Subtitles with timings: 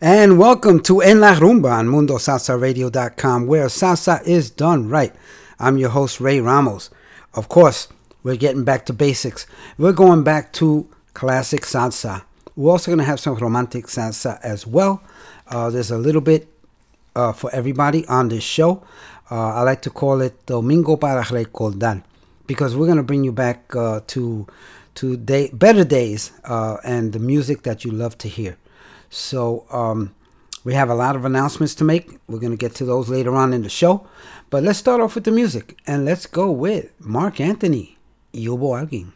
[0.00, 5.12] And welcome to En La Rumba on MundoSalsaRadio.com, where salsa is done right.
[5.58, 6.90] I'm your host, Ray Ramos.
[7.34, 7.88] Of course,
[8.22, 9.44] we're getting back to basics.
[9.76, 12.22] We're going back to classic salsa.
[12.54, 15.02] We're also going to have some romantic salsa as well.
[15.48, 16.46] Uh, there's a little bit
[17.16, 18.84] uh, for everybody on this show.
[19.28, 22.04] Uh, I like to call it Domingo para Recordar
[22.46, 24.46] because we're going to bring you back uh, to
[24.94, 28.56] to day, better days uh, and the music that you love to hear.
[29.10, 30.14] So um,
[30.64, 32.18] we have a lot of announcements to make.
[32.26, 34.06] We're going to get to those later on in the show.
[34.50, 35.78] But let's start off with the music.
[35.86, 37.96] And let's go with Marc Anthony,
[38.32, 39.12] y hubo alguien.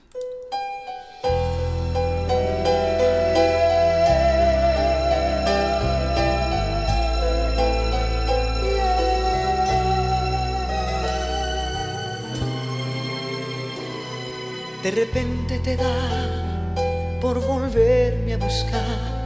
[14.82, 19.21] De repente te da por volverme a buscar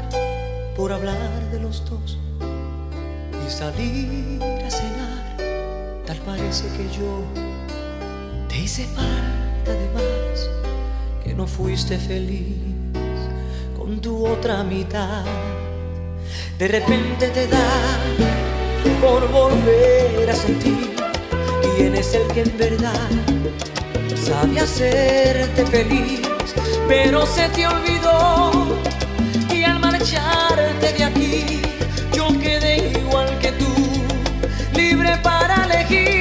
[0.77, 2.19] por hablar de los dos
[3.47, 5.37] y salir a cenar.
[6.05, 7.25] Tal parece que yo
[8.47, 10.51] te hice falta de más,
[11.25, 12.59] que no fuiste feliz
[13.77, 15.25] con tu otra mitad.
[16.59, 17.71] De repente te da
[19.01, 20.95] por volver a sentir
[21.77, 23.09] quién es el que en verdad
[24.15, 26.21] sabe hacerte feliz,
[26.87, 28.77] pero se te olvidó
[32.13, 33.73] yo quedé igual que tú,
[34.75, 36.16] libre para elegir.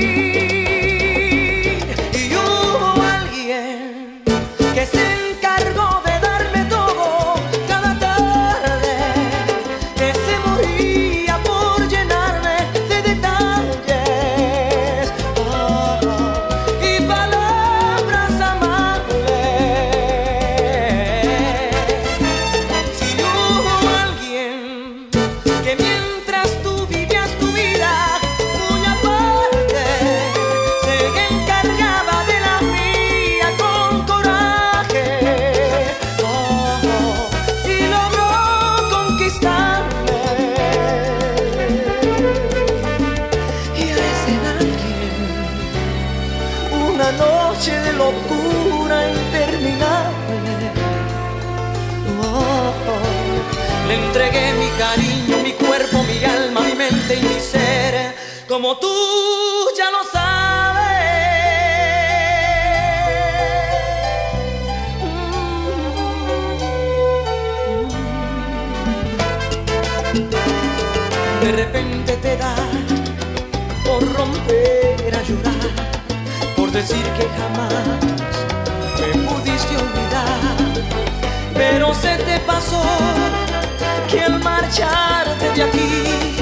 [58.47, 58.91] Como tú
[59.77, 60.85] ya lo sabes.
[71.41, 72.55] De repente te da
[73.85, 75.53] por romper a llorar,
[76.55, 77.99] por decir que jamás
[78.99, 80.55] me pudiste olvidar,
[81.53, 82.83] pero se te pasó
[84.09, 86.35] que al marcharte de aquí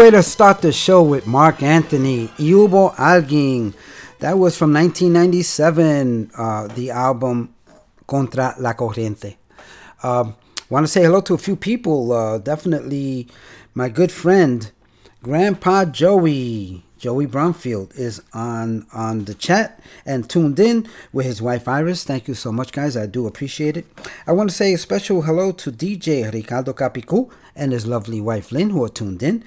[0.00, 3.74] way to start the show with Marc Anthony, Y hubo alguien.
[4.20, 7.54] That was from 1997, uh, the album
[8.06, 9.36] Contra la Corriente.
[10.02, 10.32] Uh,
[10.70, 12.12] Want to say hello to a few people.
[12.12, 13.26] Uh, definitely
[13.74, 14.70] my good friend,
[15.20, 16.84] Grandpa Joey.
[16.96, 22.04] Joey Bromfield is on on the chat and tuned in with his wife Iris.
[22.04, 22.96] Thank you so much, guys.
[22.96, 23.86] I do appreciate it.
[24.26, 28.52] I want to say a special hello to DJ Ricardo Capicu and his lovely wife
[28.52, 29.42] Lynn, who are tuned in.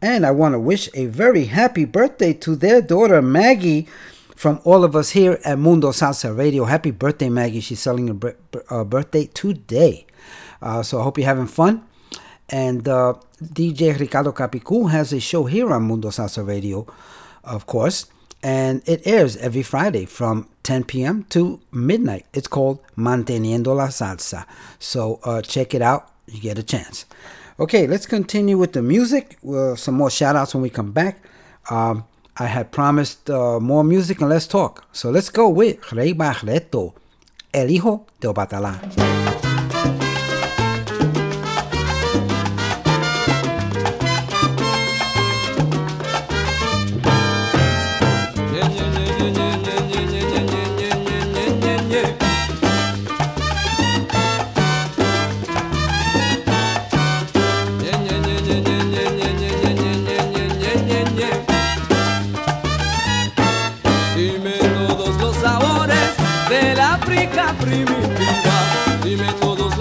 [0.00, 3.88] And I want to wish a very happy birthday to their daughter Maggie
[4.36, 6.64] from all of us here at Mundo Salsa Radio.
[6.64, 7.60] Happy birthday, Maggie.
[7.60, 10.06] She's celebrating her uh, birthday today.
[10.62, 11.84] Uh, so I hope you're having fun.
[12.48, 16.86] And uh, DJ Ricardo Capicu has a show here on Mundo Salsa Radio,
[17.42, 18.06] of course,
[18.42, 21.24] and it airs every Friday from 10 p.m.
[21.30, 22.24] to midnight.
[22.32, 24.46] It's called Manteniendo la Salsa.
[24.78, 26.12] So uh, check it out.
[26.26, 27.04] You get a chance.
[27.60, 29.36] Okay, let's continue with the music.
[29.44, 31.18] Uh, some more shout outs when we come back.
[31.68, 32.04] Um,
[32.36, 34.86] I had promised uh, more music and less talk.
[34.92, 36.94] So let's go with Ray Barretto,
[37.52, 39.27] El Hijo de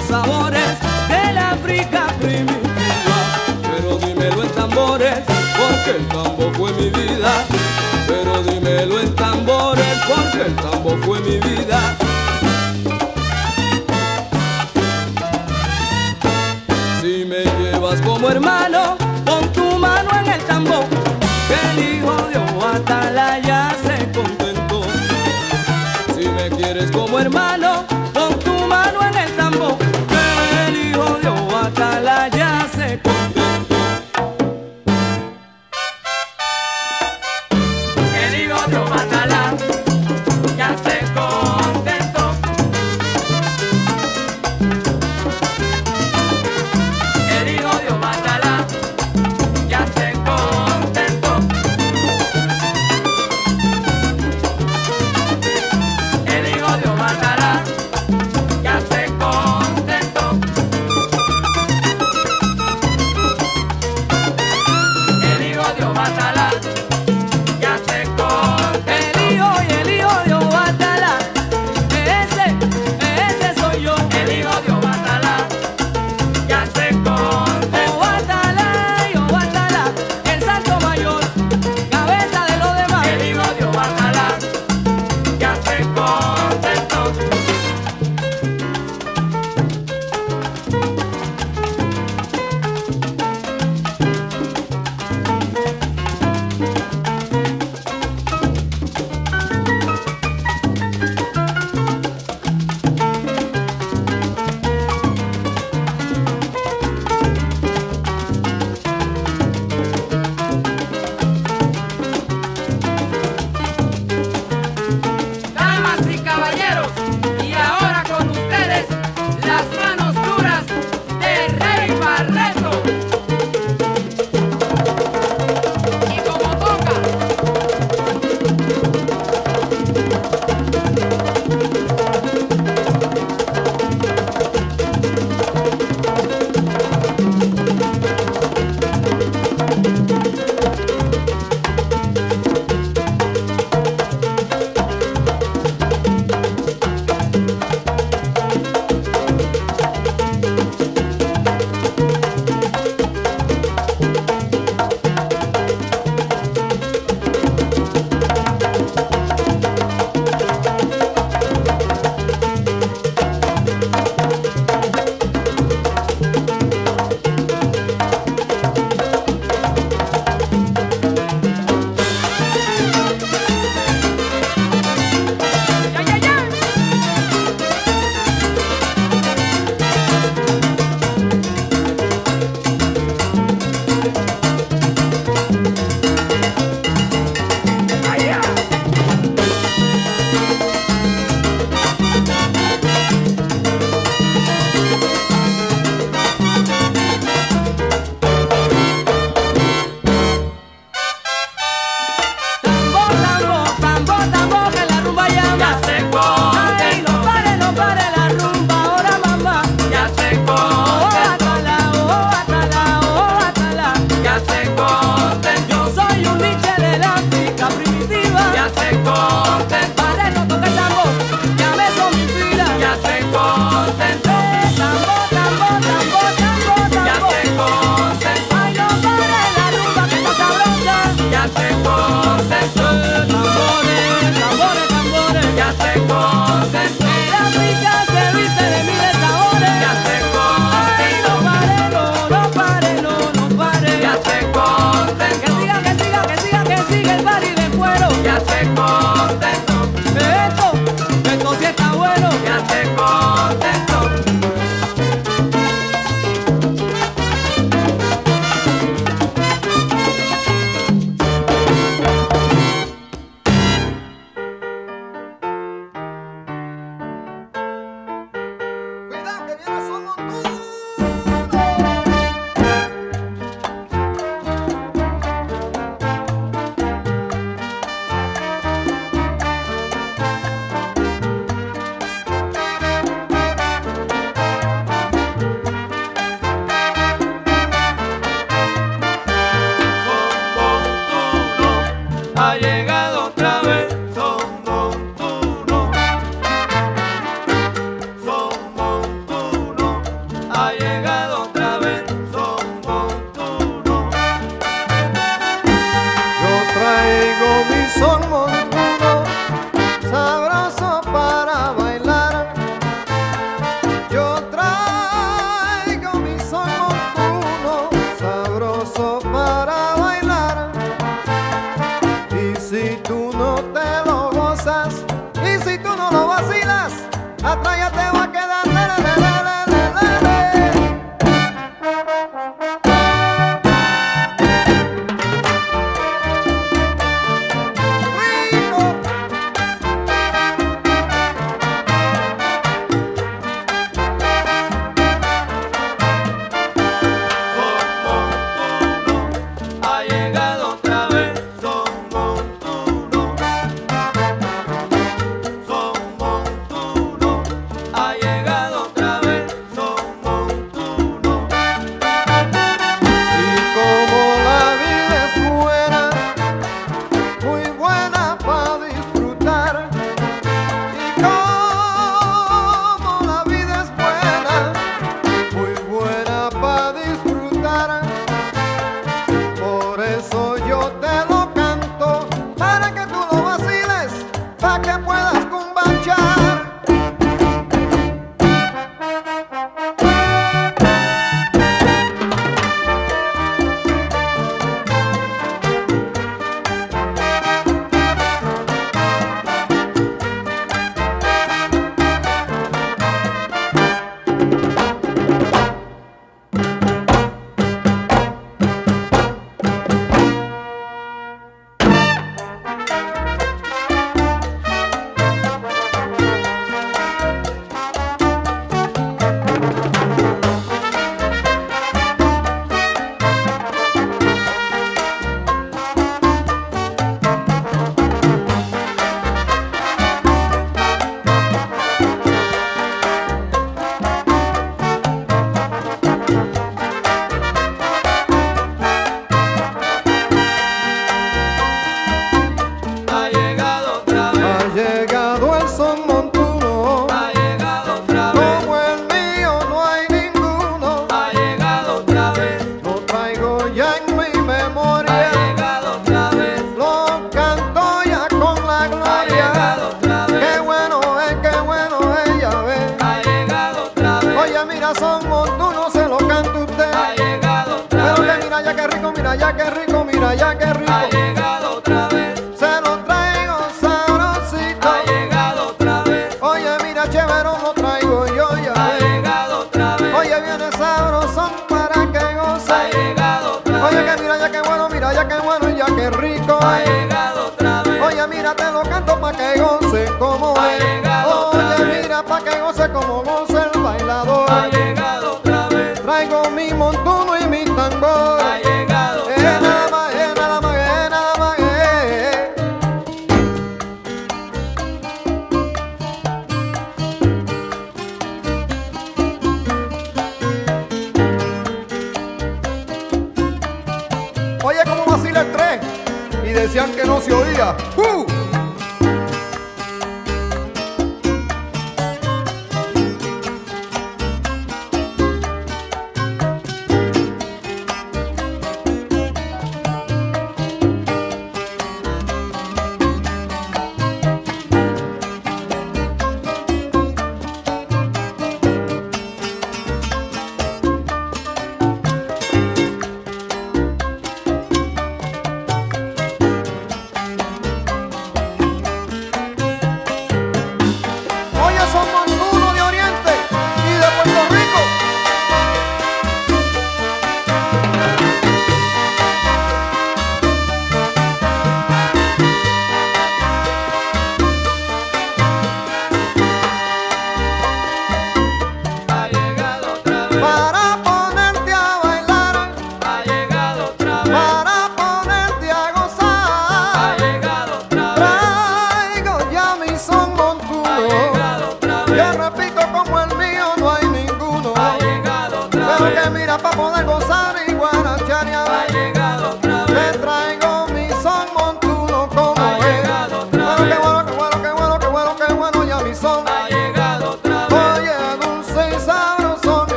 [0.00, 0.08] Obatalá.
[0.08, 0.78] sabores
[1.08, 3.18] de la África primitiva.
[3.62, 5.18] Pero dímelo en tambores,
[5.58, 7.44] porque el tambo fue mi vida.
[8.06, 11.96] Pero dímelo en tambores, porque el tambo fue mi vida.
[17.00, 18.99] Si me llevas como hermano,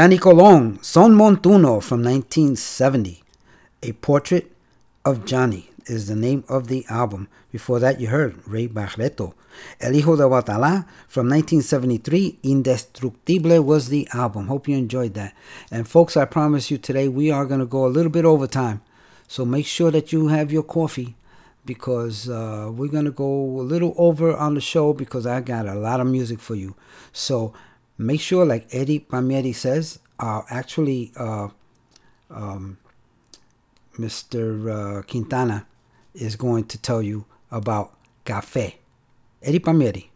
[0.00, 3.22] Johnny Colon, Son Montuno from 1970.
[3.82, 4.50] A Portrait
[5.04, 7.28] of Johnny is the name of the album.
[7.52, 9.34] Before that, you heard Ray Barretto.
[9.78, 12.38] El Hijo de Obatalá from 1973.
[12.42, 14.46] Indestructible was the album.
[14.46, 15.34] Hope you enjoyed that.
[15.70, 18.46] And folks, I promise you today we are going to go a little bit over
[18.46, 18.80] time.
[19.28, 21.14] So make sure that you have your coffee
[21.66, 25.66] because uh, we're going to go a little over on the show because I got
[25.66, 26.74] a lot of music for you.
[27.12, 27.52] So
[28.00, 31.48] make sure, like Eddie Palmieri says, actually, uh,
[32.30, 32.78] um,
[33.98, 34.98] Mr.
[34.98, 35.66] Uh, Quintana
[36.14, 37.92] is going to tell you about
[38.24, 38.74] café.
[39.42, 40.09] Eddie Palmieri.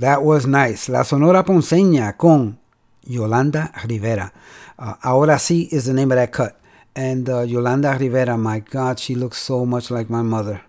[0.00, 0.88] That was nice.
[0.88, 2.58] La Sonora Ponceña con
[3.04, 4.32] Yolanda Rivera.
[4.78, 6.58] Uh, Ahora sí is the name of that cut.
[6.96, 10.62] And uh, Yolanda Rivera, my God, she looks so much like my mother.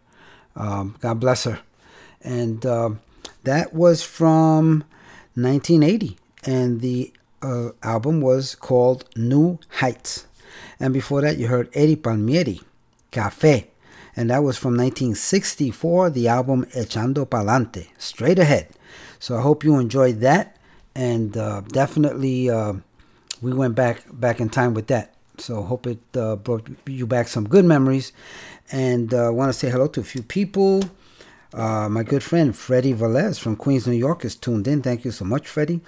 [0.58, 1.62] Um, God bless her.
[2.22, 2.91] And uh,
[3.46, 4.84] that was from
[5.36, 6.17] 1980.
[6.44, 10.28] And the uh, album was called New Heights.
[10.78, 12.60] And before that, you heard Eddie Palmieri,
[13.13, 13.67] Café.
[14.13, 18.67] And that was from 1964, the album Echando Palante, Straight Ahead.
[19.21, 20.57] So I hope you enjoyed that.
[20.95, 22.73] And uh, definitely, uh,
[23.41, 25.13] we went back back in time with that.
[25.38, 28.11] So hope it uh, brought you back some good memories.
[28.72, 30.84] And I want to say hello to a few people.
[31.53, 34.82] Uh, my good friend Freddie Velez from Queens, New York is tuned in.
[34.82, 35.82] Thank you so much, Freddie.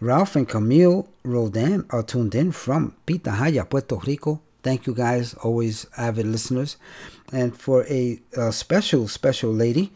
[0.00, 4.40] Ralph and Camille Rodan are tuned in from Pitahaya, Puerto Rico.
[4.62, 6.76] Thank you guys, always avid listeners.
[7.32, 9.92] And for a, a special, special lady,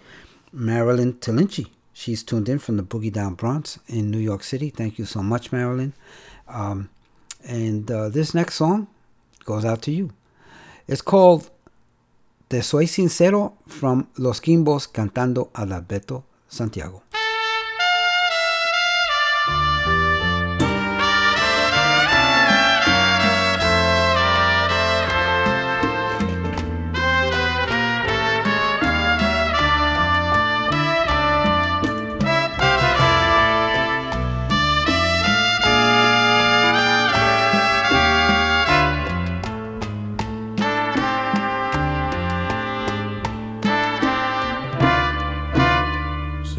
[0.53, 1.67] Marilyn Talinchi.
[1.93, 4.71] She's tuned in from the Boogie Down Bronx in New York City.
[4.71, 5.93] Thank you so much, Marilyn.
[6.49, 6.89] Um,
[7.45, 8.89] and uh, this next song
[9.45, 10.11] goes out to you.
[10.89, 11.51] It's called
[12.49, 17.03] Te Soy Sincero from Los Kimbos cantando Adalberto Santiago.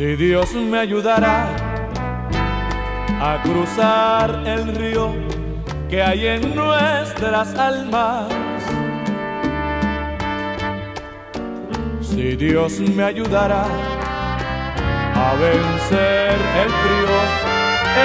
[0.04, 1.48] Si Dios me ayudará
[3.22, 5.14] a cruzar el río
[5.90, 8.28] que hay en nuestras almas.
[12.02, 17.18] Si Dios me ayudará a vencer el frío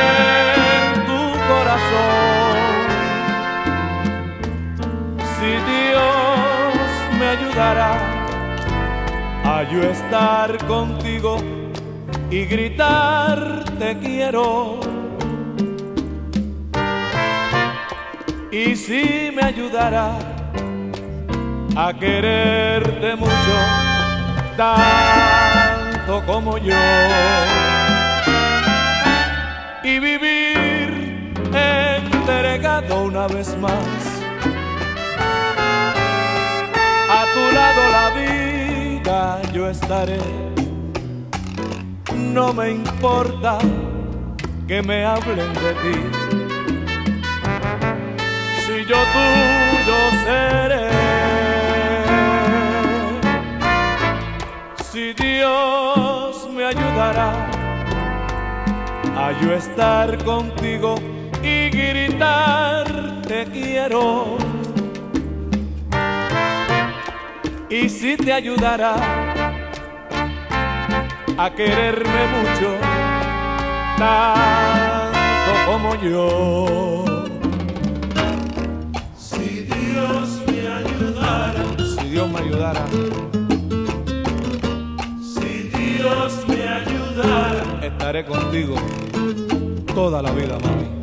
[0.07, 2.59] en tu corazón.
[5.34, 7.92] Si Dios me ayudará
[9.44, 11.57] a yo estar contigo
[12.31, 14.81] y gritar te quiero.
[18.51, 20.18] Y si me ayudará
[21.76, 23.57] a quererte mucho,
[24.57, 26.74] tanto como yo.
[29.85, 34.22] Y vivir entregado una vez más.
[37.11, 40.18] A tu lado la vida yo estaré
[42.18, 43.58] no me importa
[44.66, 45.96] que me hablen de ti.
[48.64, 50.90] Si yo tuyo seré,
[54.90, 57.32] si Dios me ayudará
[59.16, 60.96] a yo estar contigo
[61.42, 64.36] y gritar te quiero.
[67.70, 68.94] Y si te ayudará
[71.39, 72.74] a quererme mucho,
[73.97, 77.05] tanto como yo.
[79.16, 82.84] Si Dios me ayudara, Si Dios me ayudara,
[85.22, 88.74] si Dios me ayudara, estaré contigo
[89.95, 90.97] toda la vida, mami.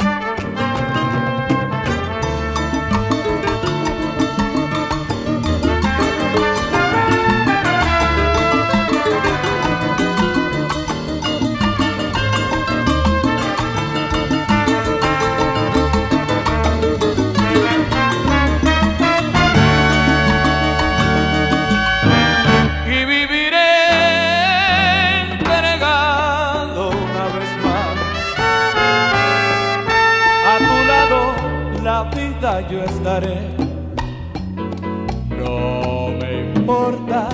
[35.38, 37.30] No me importa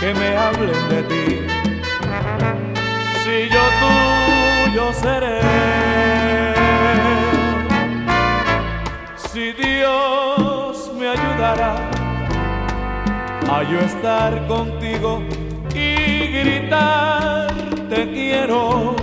[0.00, 1.46] que me hablen de ti.
[3.22, 5.40] Si yo tuyo seré.
[9.30, 11.74] Si Dios me ayudará
[13.52, 15.22] a yo estar contigo
[15.74, 17.52] y gritar
[17.90, 18.96] te quiero.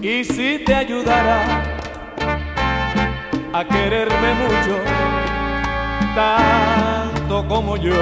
[0.00, 1.69] Y si te ayudará
[3.52, 4.76] a quererme mucho,
[6.14, 7.92] tanto como yo.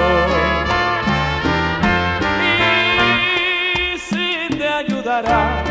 [2.43, 5.63] Y si te ayudará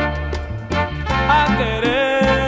[1.28, 2.47] a quererme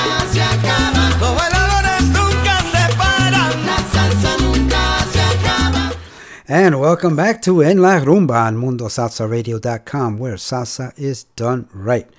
[6.53, 12.09] And welcome back to En La Rumba on MundoSalsaRadio.com, where salsa is done right.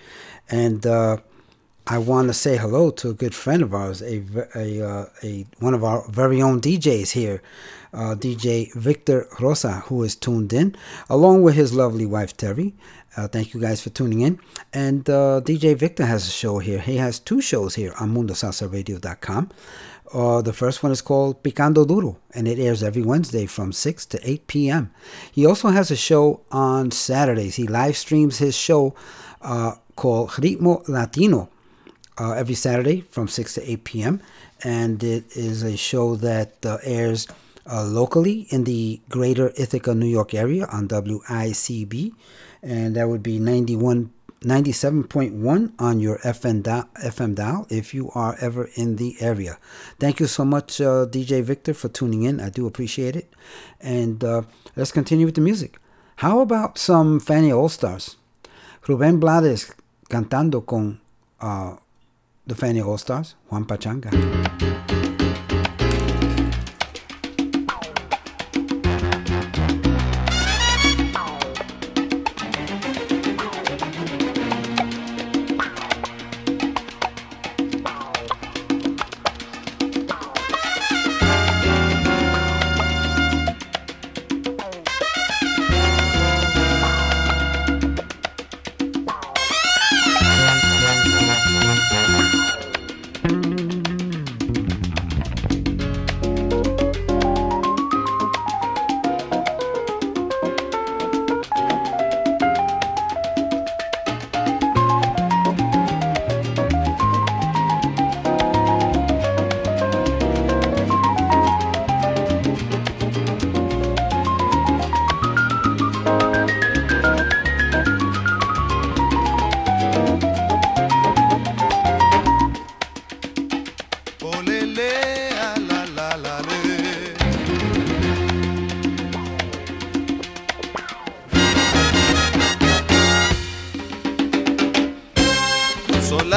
[0.49, 1.19] And uh,
[1.87, 4.25] I want to say hello to a good friend of ours, a,
[4.55, 7.43] a, uh, a one of our very own DJs here,
[7.93, 10.77] uh, DJ Victor Rosa, who is tuned in,
[11.11, 12.73] along with his lovely wife Terry.
[13.15, 14.41] Uh, thank you guys for tuning in.
[14.73, 16.79] And uh, DJ Victor has a show here.
[16.79, 19.51] He has two shows here on MundoSalsaRadio.com.
[20.13, 24.07] Uh, the first one is called Picando Duro, and it airs every Wednesday from 6
[24.07, 24.93] to 8 p.m.
[25.33, 27.57] He also has a show on Saturdays.
[27.57, 28.95] He live streams his show
[29.41, 31.49] uh, called Ritmo Latino
[32.19, 34.21] uh, every Saturday from 6 to 8 p.m.
[34.63, 37.27] And it is a show that uh, airs
[37.71, 42.13] uh, locally in the greater Ithaca, New York area on WICB.
[42.63, 44.13] And that would be 91,
[44.43, 49.59] 97.1 on your FM dial, FM dial if you are ever in the area.
[49.99, 52.41] Thank you so much, uh, DJ Victor, for tuning in.
[52.41, 53.33] I do appreciate it.
[53.81, 54.43] And uh,
[54.77, 55.79] let's continue with the music.
[56.17, 58.17] How about some Fania All Stars?
[58.83, 59.73] Rubén Blades
[60.09, 61.01] cantando con
[61.41, 61.77] uh,
[62.47, 65.02] the Fania All Stars, Juan Pachanga.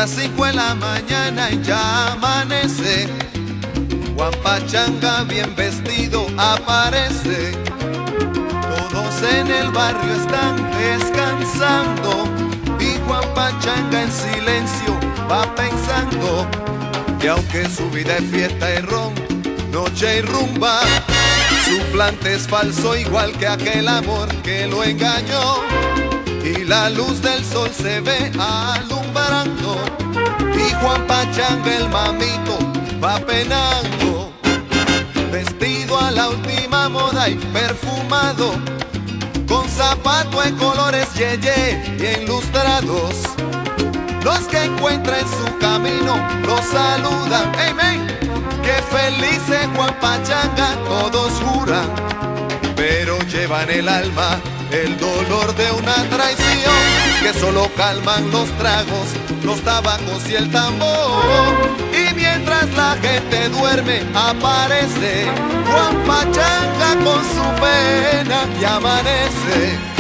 [0.06, 3.08] Las cinco de la mañana y ya amanece.
[4.16, 7.54] Juan Pachanga bien vestido aparece.
[8.92, 12.26] Todos en el barrio están descansando.
[12.80, 14.94] Y Juan Pachanga en silencio
[15.32, 16.48] va pensando
[17.20, 19.14] que aunque su vida es fiesta y ron,
[19.72, 20.82] noche y rumba,
[21.66, 25.64] su plante es falso igual que aquel amor que lo engañó.
[26.44, 28.32] Y la luz del sol se ve
[29.28, 32.60] Y Juan Pachanga el mamito
[33.04, 34.32] va penando.
[35.32, 38.52] Vestido a la última moda y perfumado.
[39.48, 43.16] Con zapato en colores yeye y enlustrados.
[44.24, 46.16] Los que encuentra en su camino
[46.46, 47.52] los saludan.
[47.68, 48.08] Amén.
[48.62, 51.88] Que feliz es Juan Pachanga, todos juran.
[52.76, 54.40] Pero llevan el alma
[54.84, 56.74] el dolor de una traición.
[57.22, 59.08] Que solo calman los tragos,
[59.44, 61.24] los tabacos y el tambor.
[61.92, 65.26] Y mientras la gente duerme, aparece
[65.72, 69.95] Juan Pachanga con su pena y amanece.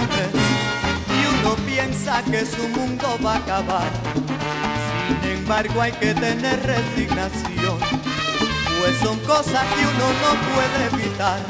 [0.00, 3.90] Y uno piensa que su mundo va a acabar.
[5.22, 7.78] Sin embargo, hay que tener resignación,
[8.78, 11.40] pues son cosas que uno no puede evitar.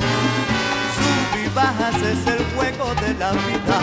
[0.97, 3.79] Sub y bajas es el juego de la vida.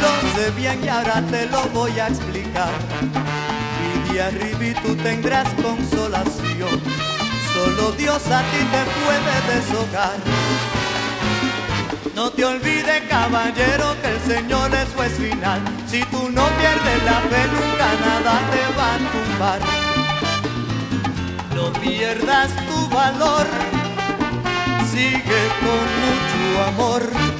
[0.00, 2.72] Lo sé bien y ahora te lo voy a explicar
[4.14, 6.80] y arriba y tú tendrás consolación.
[7.52, 10.73] Solo Dios a ti te puede deshogar.
[12.14, 15.60] No te olvides, caballero, que el Señor es juez final.
[15.88, 19.60] Si tú no pierdes la fe, nunca nada te va a tumbar.
[21.56, 23.46] No pierdas tu valor,
[24.92, 27.33] sigue con mucho amor.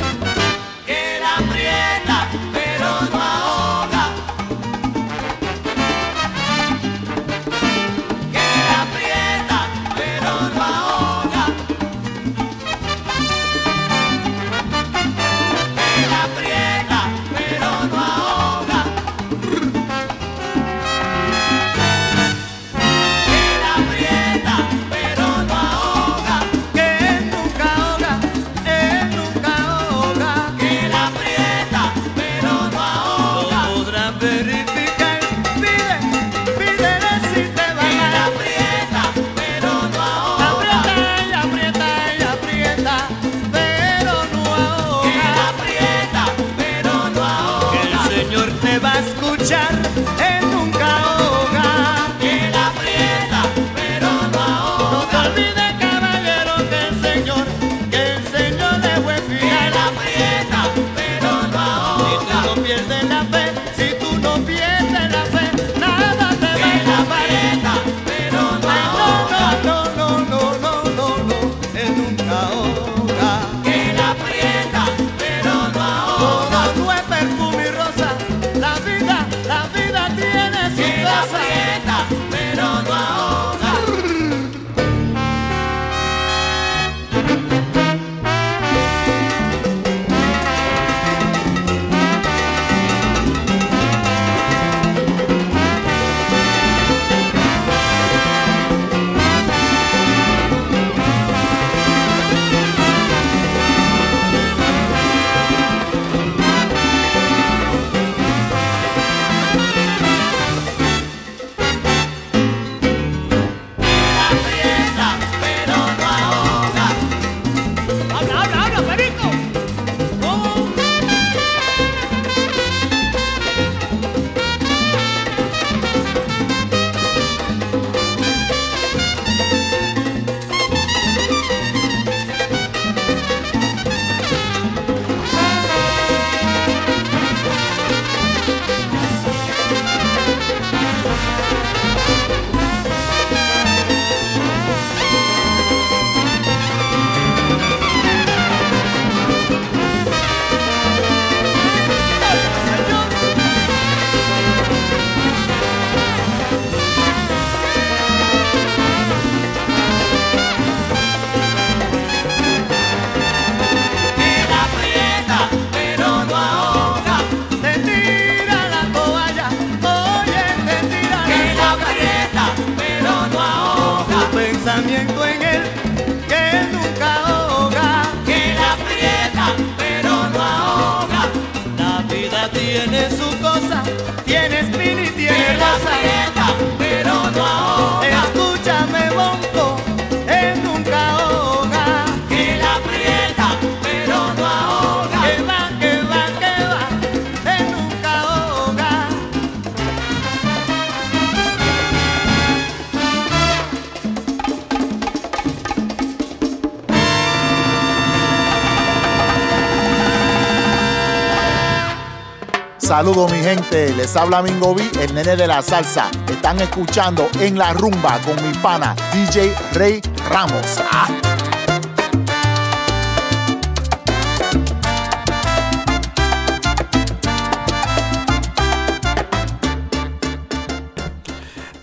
[214.04, 216.10] Les habla Mingo B, el nene de la salsa.
[216.28, 220.78] Están escuchando en la rumba con mi pana DJ Rey Ramos.
[220.92, 221.08] Ah.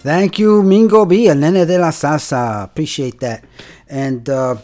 [0.03, 2.63] Thank you, Mingo B, El Nene de la Salsa.
[2.63, 3.43] Appreciate that.
[3.88, 4.57] And uh,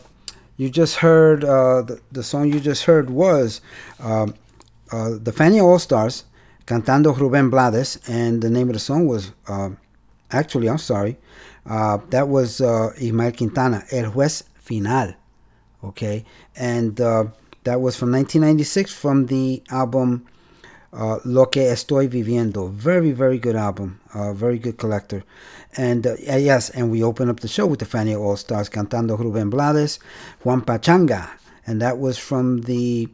[0.57, 3.61] you just heard, uh, the, the song you just heard was
[3.99, 4.35] um,
[4.91, 6.25] uh, the Fania All Stars,
[6.67, 9.69] cantando Rubén Blades, and the name of the song was uh,
[10.29, 11.17] actually, I'm sorry,
[11.65, 15.15] uh, that was uh, Ismael Quintana, El Juez Final.
[15.83, 17.25] Okay, and uh,
[17.63, 20.25] that was from 1996 from the album
[20.91, 22.69] uh, Lo que estoy viviendo.
[22.69, 23.99] Very, very good album.
[24.13, 25.23] Uh, very good collector.
[25.77, 29.49] And yes, and we open up the show with the Fania All Stars cantando Rubén
[29.51, 29.99] Blades,
[30.43, 31.29] Juan Pachanga,
[31.67, 33.07] and that was from the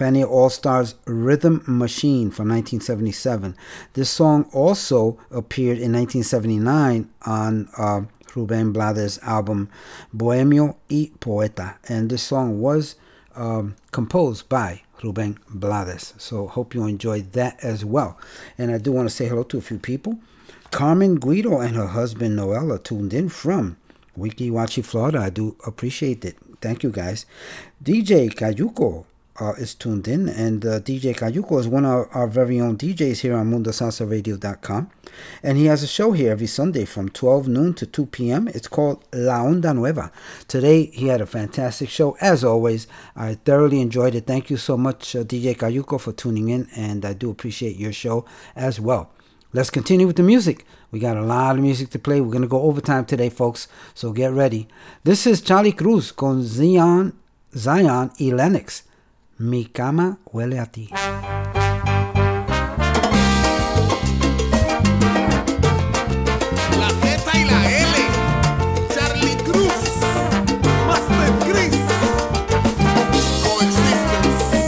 [0.00, 3.54] Fania All Stars Rhythm Machine from 1977.
[3.92, 9.68] This song also appeared in 1979 on uh, Rubén Blades' album
[10.14, 12.96] Bohemio y Poeta, and this song was
[13.36, 16.14] um, composed by Ruben Blades.
[16.16, 18.18] So hope you enjoyed that as well.
[18.56, 20.18] And I do want to say hello to a few people.
[20.70, 23.76] Carmen Guido and her husband Noella tuned in from
[24.18, 25.18] Weeki Wachee, Florida.
[25.18, 26.38] I do appreciate it.
[26.62, 27.26] Thank you guys.
[27.84, 29.04] DJ Cayuco
[29.40, 33.20] uh, is tuned in, and uh, DJ Cayuco is one of our very own DJs
[33.20, 34.90] here on MundoSalsaRadio.com.
[35.42, 38.48] And he has a show here every Sunday from 12 noon to 2 p.m.
[38.48, 40.12] It's called La Onda Nueva.
[40.46, 42.16] Today, he had a fantastic show.
[42.20, 42.86] As always,
[43.16, 44.26] I thoroughly enjoyed it.
[44.26, 47.92] Thank you so much, uh, DJ Cayuco, for tuning in, and I do appreciate your
[47.92, 49.10] show as well.
[49.52, 50.64] Let's continue with the music.
[50.92, 52.20] We got a lot of music to play.
[52.20, 54.68] We're going to go overtime today, folks, so get ready.
[55.02, 57.18] This is Charlie Cruz con Zion,
[57.56, 58.84] Zion y Lennox.
[59.42, 60.90] Mi cama huele a ti.
[66.78, 67.96] La Z y la L.
[68.94, 69.72] Charlie Cruz.
[70.86, 71.78] Mas de Chris.
[73.42, 74.60] Coexistence.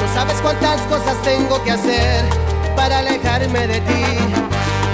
[0.00, 2.24] No sabes cuántas cosas tengo que hacer
[2.74, 4.04] para alejarme de ti.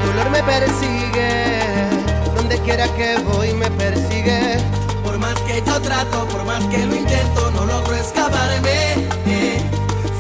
[0.03, 1.61] Tu olor me persigue,
[2.35, 4.59] donde quiera que voy me persigue.
[5.05, 9.09] Por más que yo trato, por más que lo intento, no logro escaparme.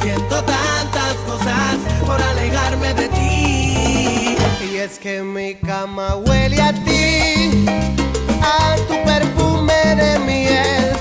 [0.02, 1.76] Siento tantas cosas
[2.06, 4.36] por alejarme de ti.
[4.72, 7.64] Y es que mi cama huele a ti,
[8.42, 10.92] a tu perfume de miel,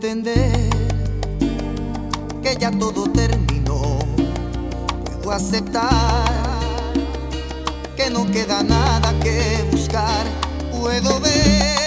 [0.00, 0.70] entender
[2.42, 3.98] que ya todo terminó.
[5.22, 6.24] Puedo aceptar
[7.96, 10.24] que no queda nada que buscar.
[10.72, 11.79] Puedo ver.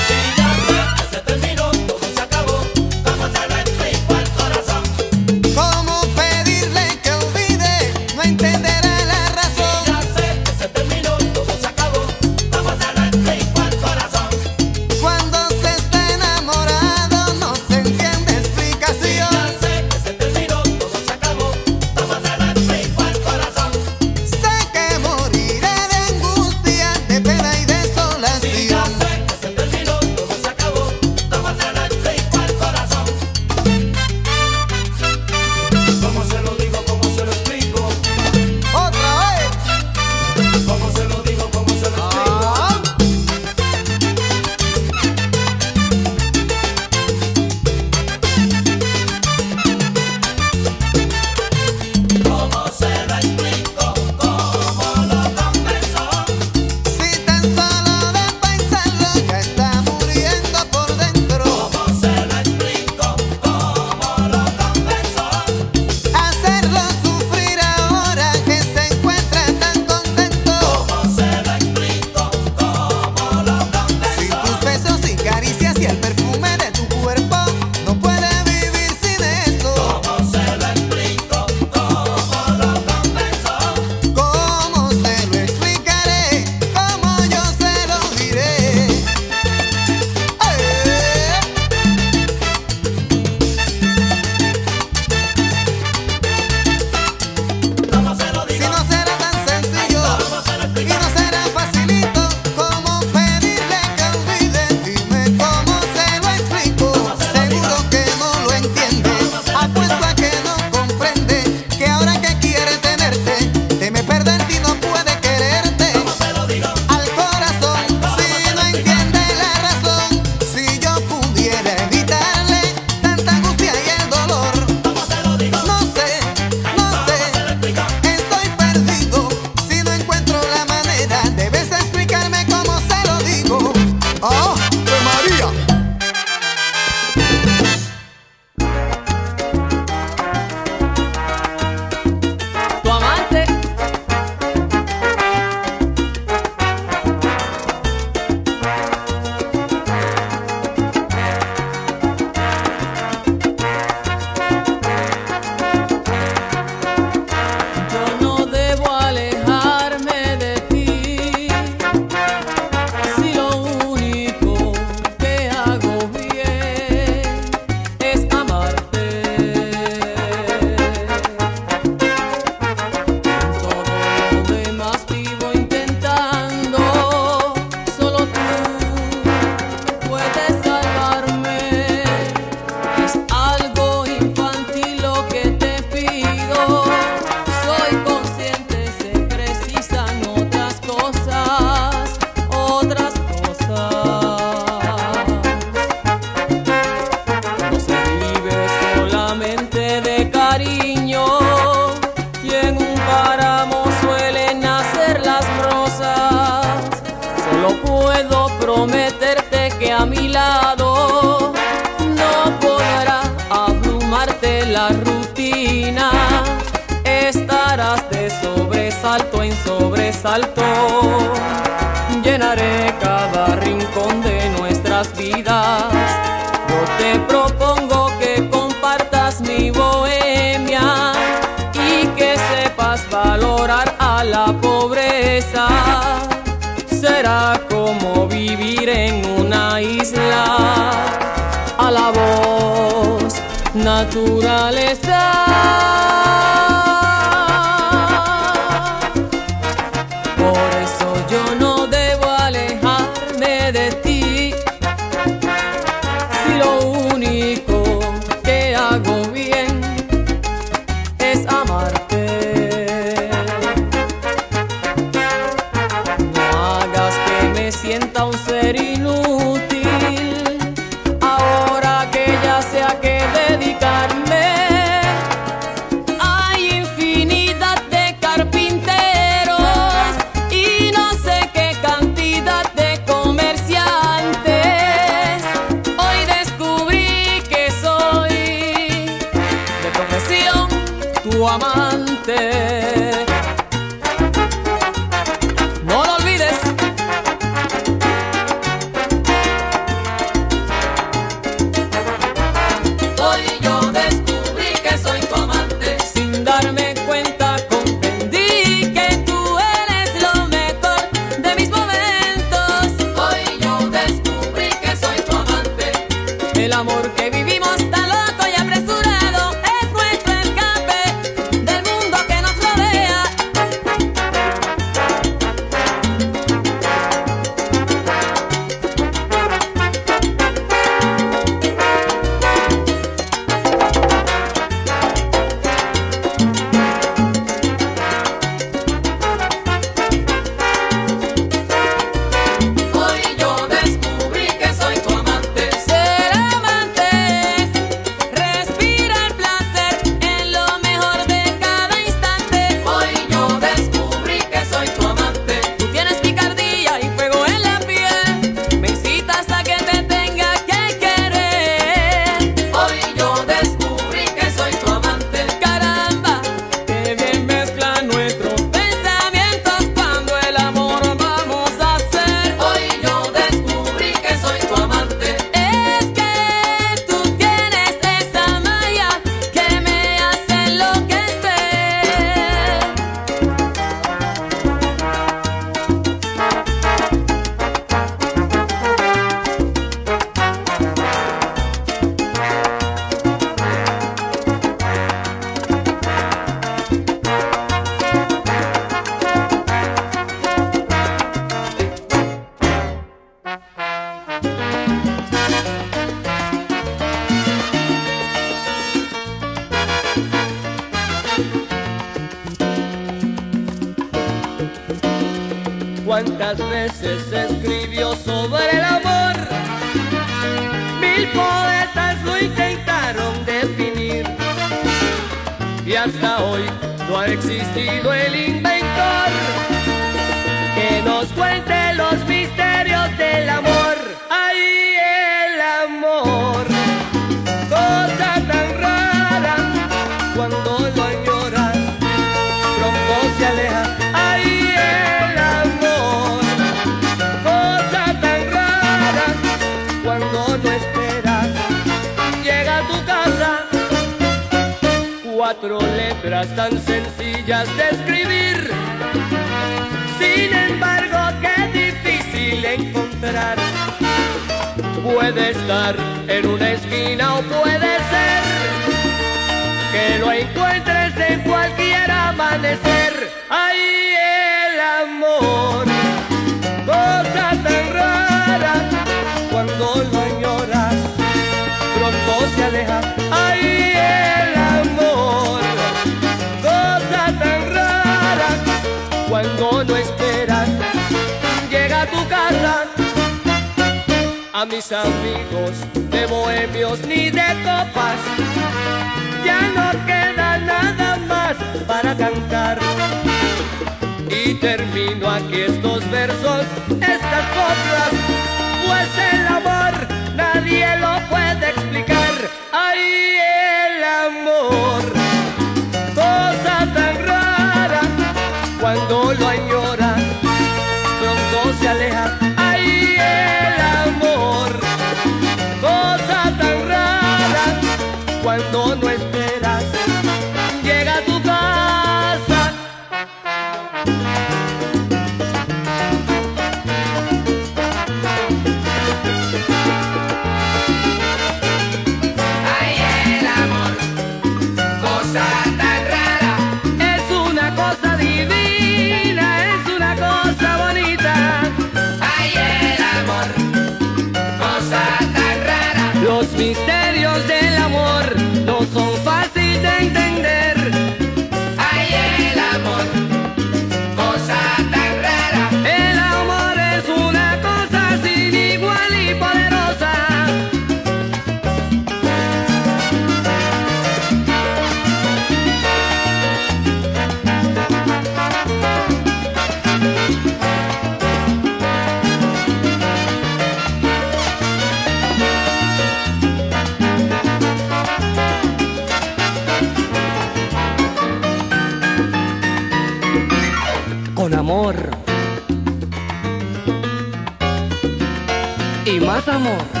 [599.39, 600.00] 技も。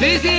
[0.00, 0.33] Difícil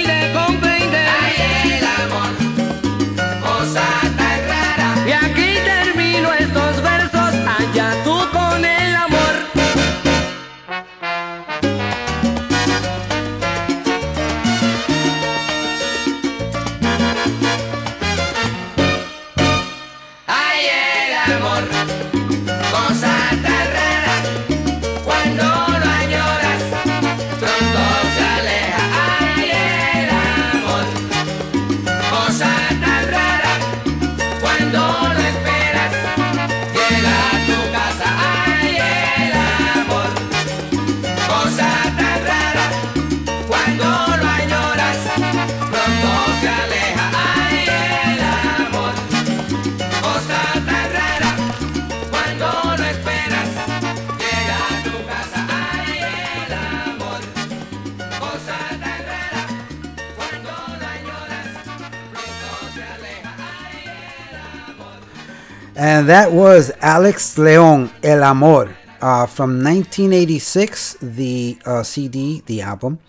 [66.05, 68.69] And that was Alex Leon, El Amor,
[69.01, 72.99] uh, from 1986, the uh, CD, the album,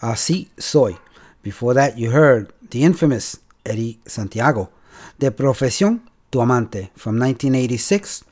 [0.00, 0.96] uh, Si Soy.
[1.42, 4.70] Before that, you heard the infamous Eddie Santiago,
[5.18, 6.00] De Profesión,
[6.30, 8.24] Tu Amante, from 1986.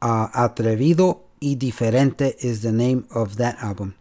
[0.00, 3.96] Uh, Atrevido y Diferente is the name of that album.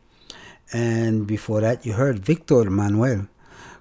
[0.72, 3.28] And before that, you heard Victor Manuelle,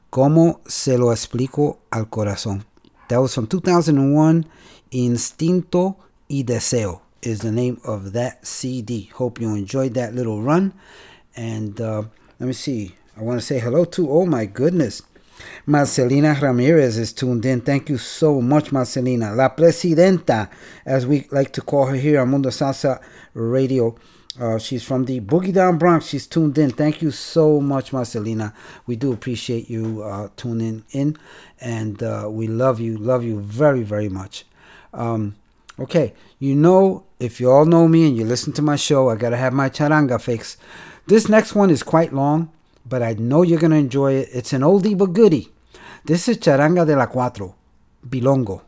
[0.08, 2.64] ¿Cómo se lo explico al corazón?
[3.08, 4.46] That was from 2001.
[4.90, 5.96] Instinto
[6.28, 9.10] y Deseo is the name of that CD.
[9.14, 10.72] Hope you enjoyed that little run.
[11.36, 12.02] And uh,
[12.38, 12.94] let me see.
[13.16, 15.02] I want to say hello to, oh my goodness,
[15.66, 17.60] Marcelina Ramirez is tuned in.
[17.60, 19.34] Thank you so much, Marcelina.
[19.34, 20.48] La Presidenta,
[20.84, 23.00] as we like to call her here on Mundo Salsa
[23.34, 23.96] Radio.
[24.40, 26.06] Uh, she's from the Boogie Down Bronx.
[26.06, 26.70] She's tuned in.
[26.70, 28.54] Thank you so much, Marcelina.
[28.86, 31.16] We do appreciate you uh, tuning in,
[31.60, 34.44] and uh, we love you, love you very, very much.
[34.92, 35.36] Um,
[35.78, 39.16] okay, you know, if you all know me and you listen to my show, I
[39.16, 40.56] gotta have my charanga fix.
[41.06, 42.50] This next one is quite long,
[42.86, 44.28] but I know you're gonna enjoy it.
[44.32, 45.50] It's an oldie but goodie.
[46.04, 47.54] This is Charanga de la Cuatro,
[48.08, 48.62] Bilongo.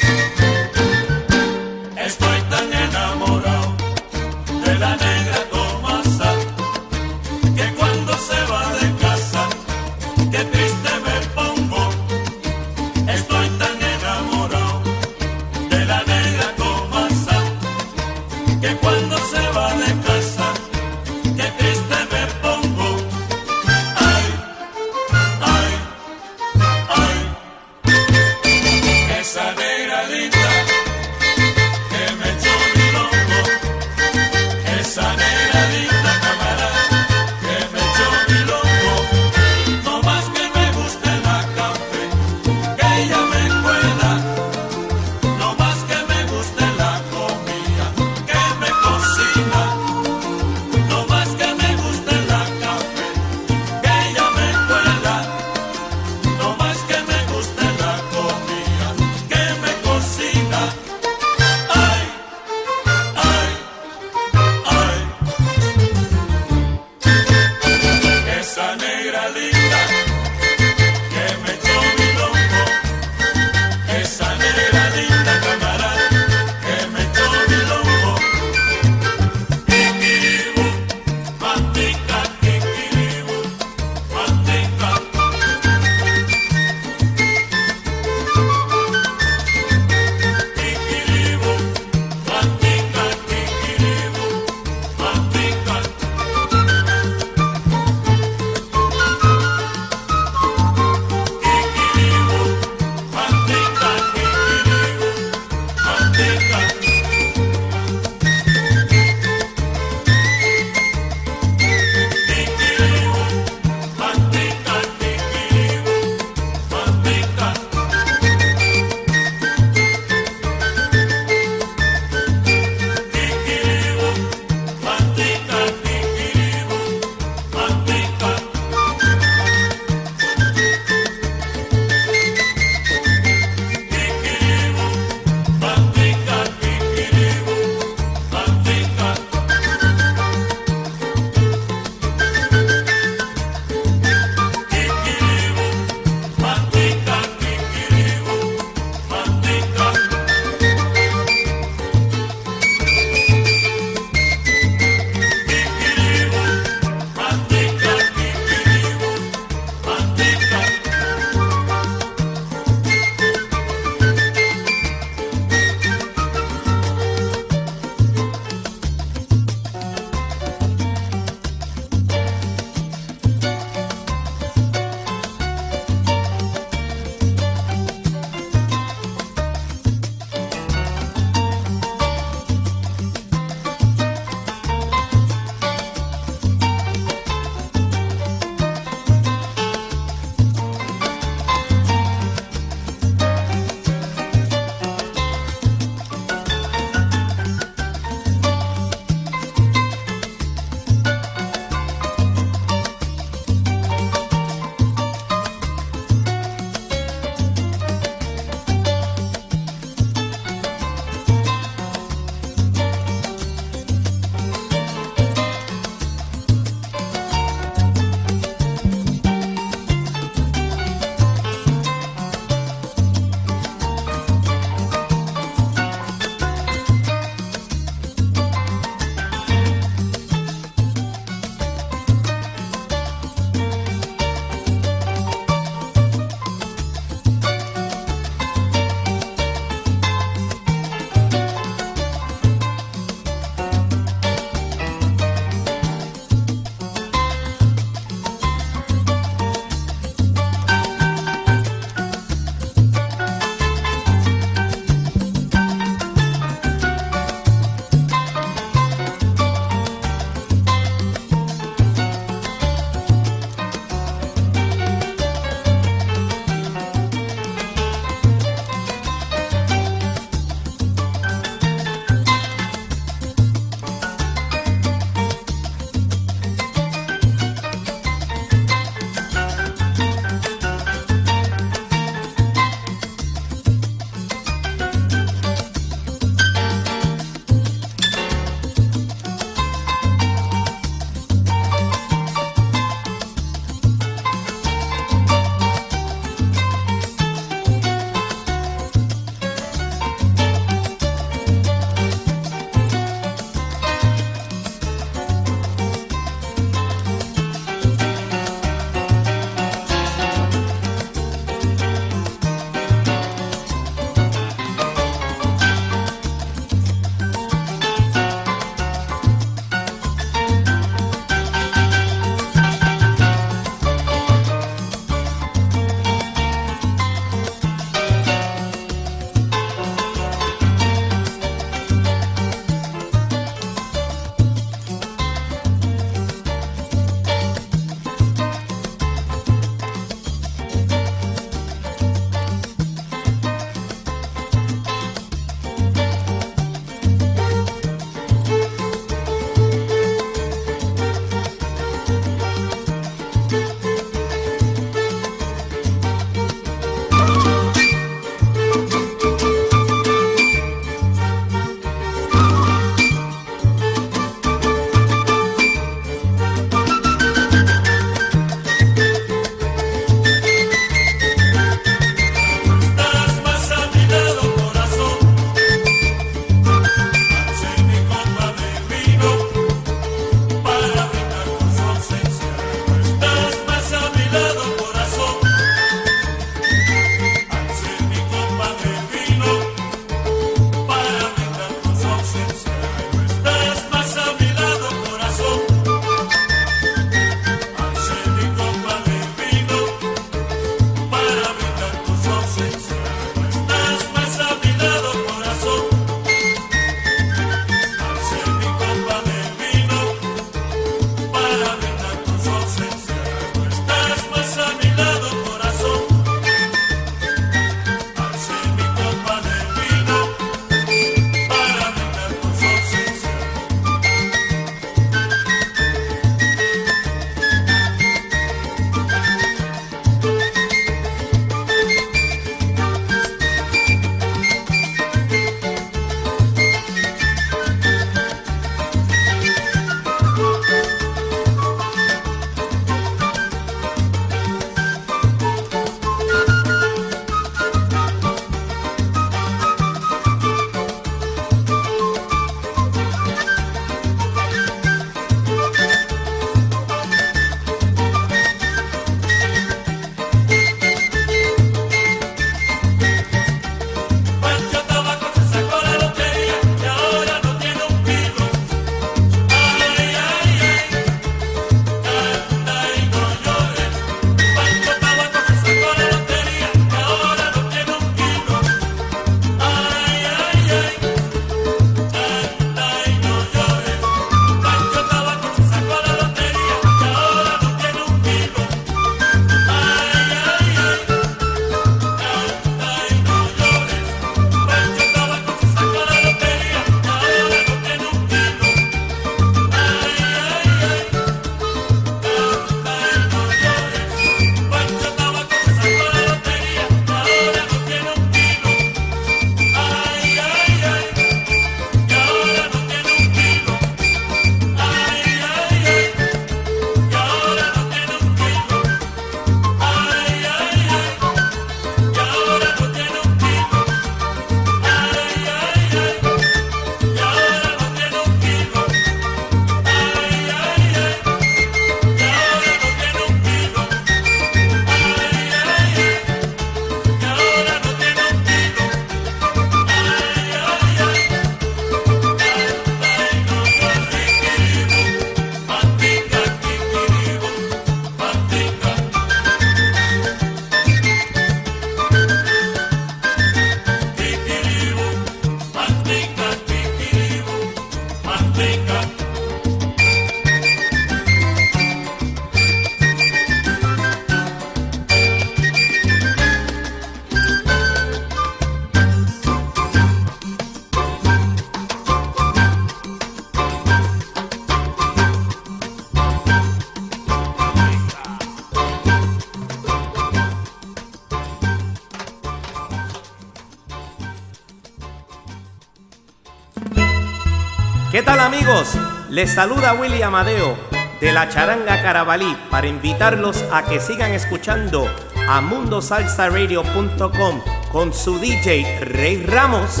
[588.40, 588.96] Amigos?
[589.30, 590.76] Les saluda Willy Amadeo
[591.20, 595.06] de la Charanga Carabalí para invitarlos a que sigan escuchando
[595.48, 597.60] a mundosalsaradio.com
[597.90, 600.00] con su DJ Rey Ramos.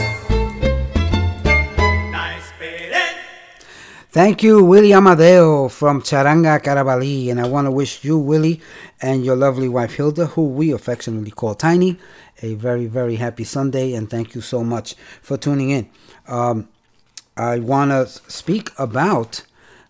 [4.10, 7.30] Thank you, Willie Amadeo from Charanga Carabali.
[7.30, 8.60] And I want to wish you, Willie,
[9.00, 11.98] and your lovely wife, Hilda, who we affectionately call Tiny,
[12.42, 13.94] a very, very happy Sunday.
[13.94, 15.88] And thank you so much for tuning in.
[16.26, 16.68] Um,
[17.38, 19.44] I want to speak about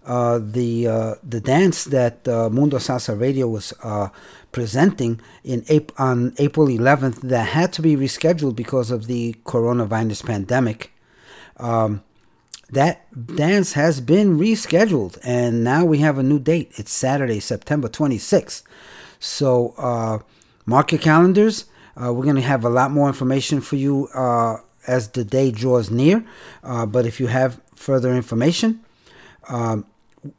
[0.07, 4.09] uh, the uh, the dance that uh, Mundo Salsa Radio was uh,
[4.53, 10.25] presenting in Ap- on April 11th that had to be rescheduled because of the coronavirus
[10.25, 10.93] pandemic.
[11.57, 12.03] Um,
[12.71, 13.07] that
[13.37, 16.71] dance has been rescheduled and now we have a new date.
[16.77, 18.63] It's saturday september 26th
[19.19, 20.19] so uh,
[20.67, 21.65] mark your calendars.
[22.01, 24.09] Uh, we're going to have a lot more information for you
[24.87, 26.25] as the day draws near
[26.63, 28.81] uh, but if you have further information
[29.49, 29.85] um,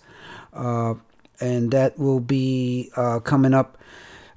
[0.54, 0.94] uh,
[1.40, 3.80] and that will be uh, coming up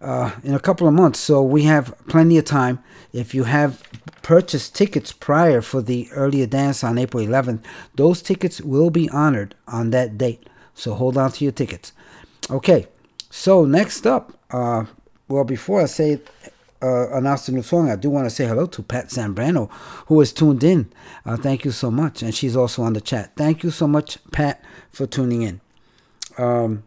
[0.01, 1.19] uh, in a couple of months.
[1.19, 2.83] So we have plenty of time.
[3.13, 3.83] If you have
[4.23, 7.63] purchased tickets prior for the earlier dance on April 11th,
[7.95, 10.49] those tickets will be honored on that date.
[10.75, 11.93] So hold on to your tickets.
[12.51, 12.87] Okay,
[13.31, 14.85] so next up, uh,
[15.29, 16.21] well, before I say
[16.83, 19.71] uh, announce the new song, I do want to say hello to Pat Zambrano,
[20.07, 20.93] who is tuned in.
[21.25, 23.35] Uh, thank you so much, and she's also on the chat.
[23.37, 25.61] Thank you so much, Pat, for tuning in.
[26.39, 26.85] Um,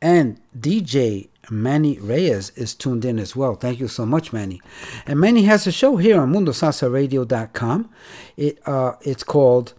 [0.00, 3.54] and DJ Manny Reyes is tuned in as well.
[3.54, 4.60] Thank you so much, Manny.
[5.06, 7.90] And Manny has a show here on MundoSalsaRadio.com.
[8.36, 9.74] It uh, it's called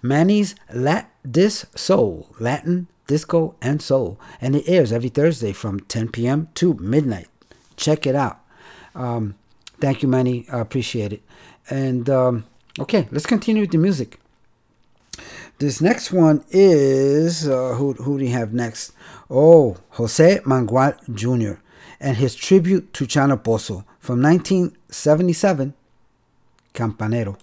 [0.00, 4.18] Manny's Lat Dis Soul, Latin, Disco, and Soul.
[4.40, 6.48] And it airs every Thursday from 10 p.m.
[6.54, 7.28] to midnight.
[7.76, 8.40] Check it out.
[8.94, 9.34] Um,
[9.80, 10.46] thank you, Manny.
[10.50, 11.22] I appreciate it.
[11.68, 12.44] And um,
[12.78, 14.18] okay, let's continue with the music.
[15.58, 18.92] This next one is uh, who who do you have next?
[19.34, 21.58] Oh, Jose Mangual Jr.
[21.98, 25.72] and his tribute to Chano Pozo from 1977,
[26.74, 27.38] Campanero.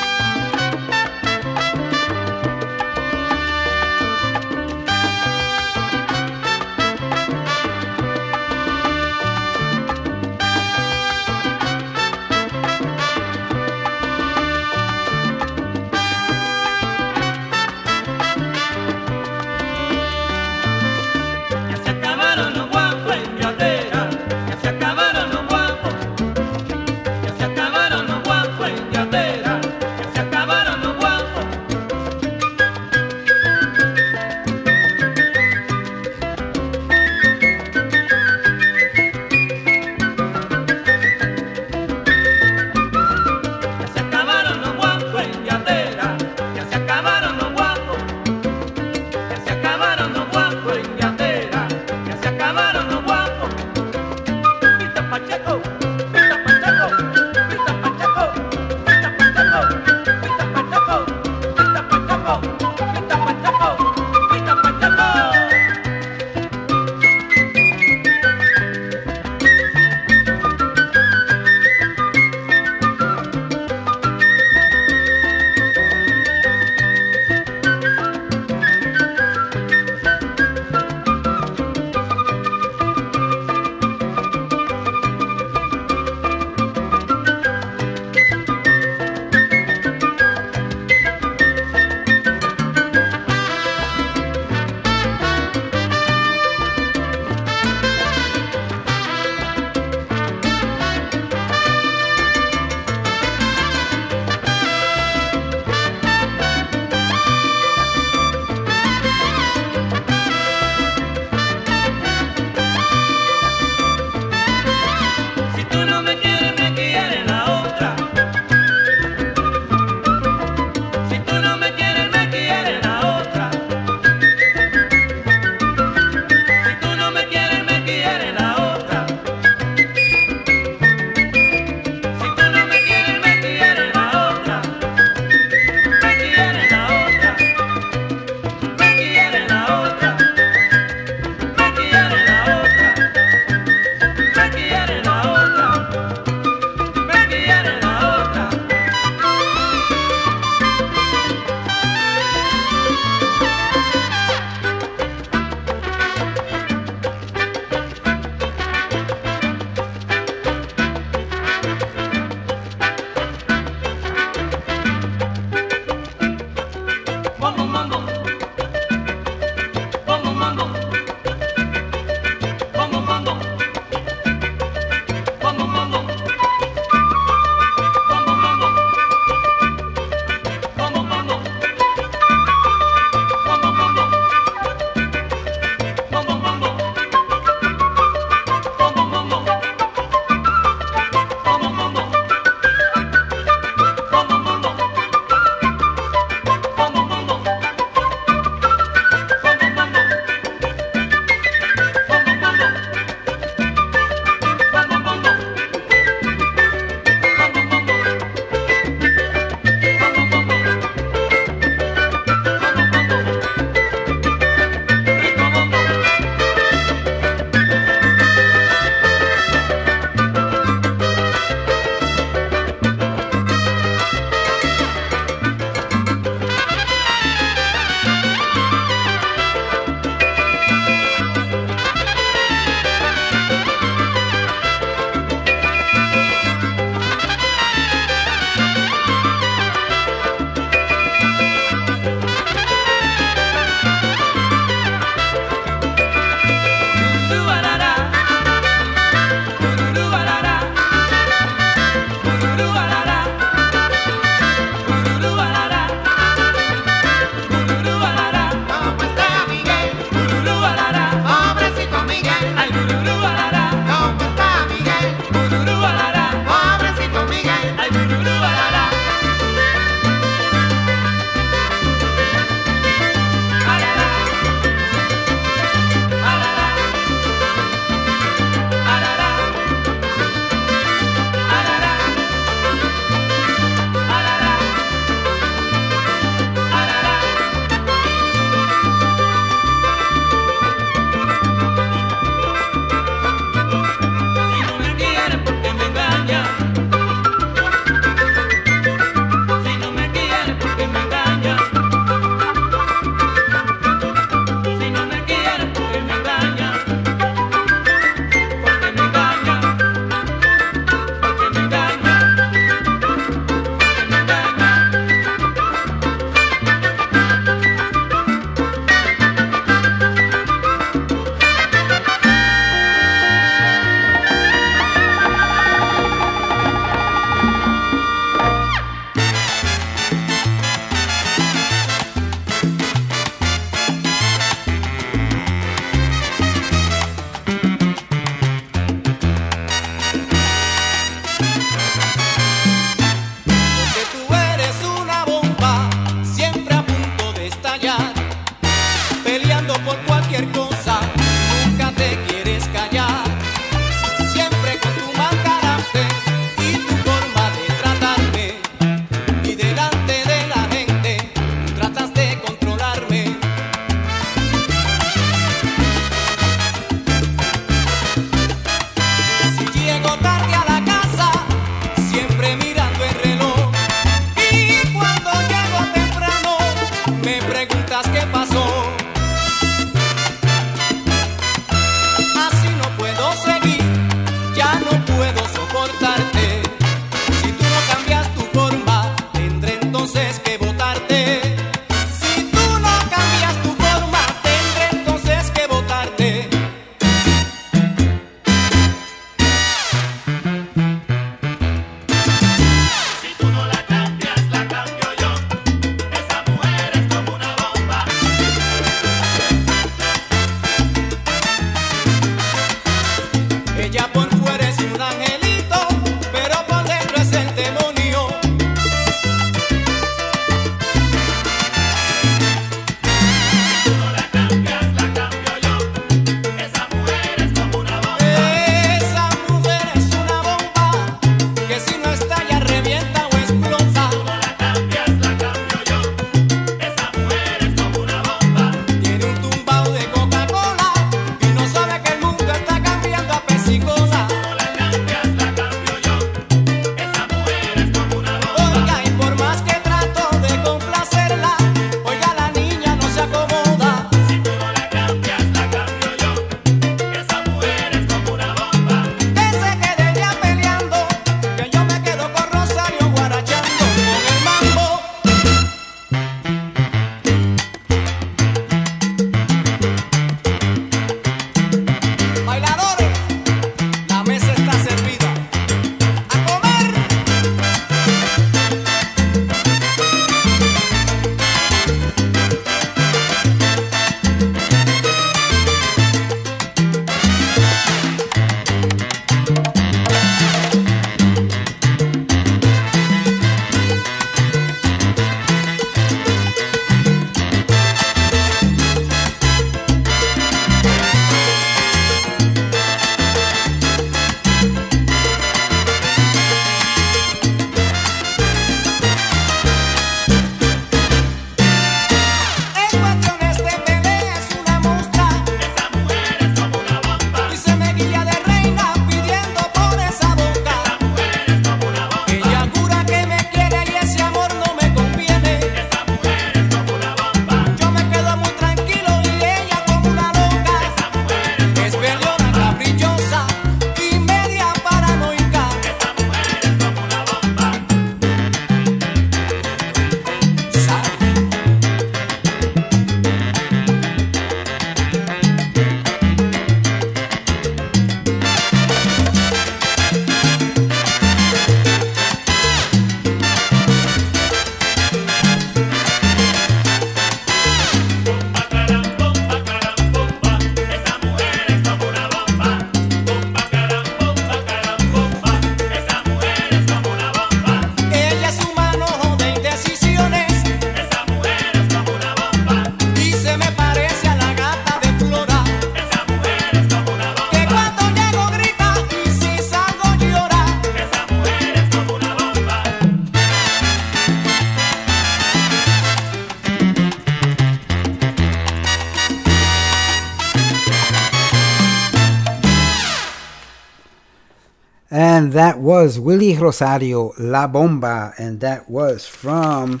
[596.08, 598.32] Was Willie Rosario, La Bomba.
[598.38, 600.00] And that was from,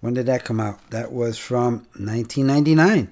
[0.00, 0.90] when did that come out?
[0.90, 3.08] That was from 1999.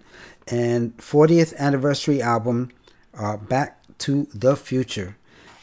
[0.49, 2.73] And 40th anniversary album,
[3.17, 5.19] uh, Back to the Future.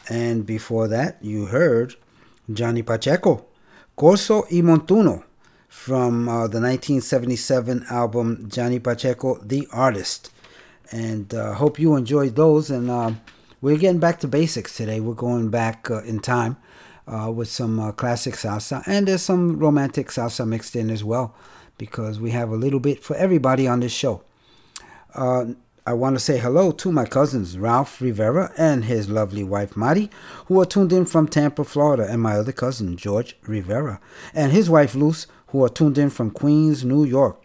[0.08, 1.96] And before that, you heard
[2.50, 3.44] Johnny Pacheco,
[3.94, 5.24] Corso y Montuno
[5.68, 10.30] from uh, the 1977 album Johnny Pacheco, The Artist.
[10.90, 12.70] And uh, hope you enjoyed those.
[12.70, 13.12] And uh,
[13.60, 15.00] we're getting back to basics today.
[15.00, 16.56] We're going back uh, in time
[17.06, 18.82] uh, with some uh, classic salsa.
[18.86, 21.34] And there's some romantic salsa mixed in as well
[21.76, 24.22] because we have a little bit for everybody on this show.
[25.88, 30.10] I want to say hello to my cousins Ralph Rivera and his lovely wife Mari,
[30.44, 33.98] who are tuned in from Tampa, Florida, and my other cousin George Rivera
[34.34, 37.42] and his wife Luce, who are tuned in from Queens, New York.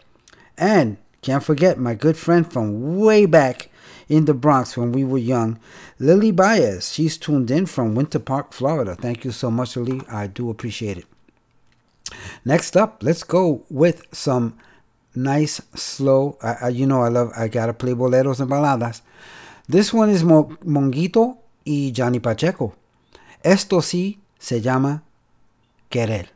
[0.58, 3.70] And can't forget my good friend from way back
[4.08, 5.58] in the Bronx when we were young,
[5.98, 6.92] Lily Baez.
[6.92, 8.94] She's tuned in from Winter Park, Florida.
[8.94, 10.02] Thank you so much, Lily.
[10.10, 11.06] I do appreciate it.
[12.44, 14.54] Next up, let's go with some
[15.14, 16.36] nice, slow.
[16.42, 17.32] I, I, you know, I love.
[17.36, 19.00] I gotta play boleros and baladas.
[19.68, 22.74] This one is Mo, Monguito y Johnny Pacheco.
[23.42, 25.02] Esto sí se llama
[25.88, 26.33] querer.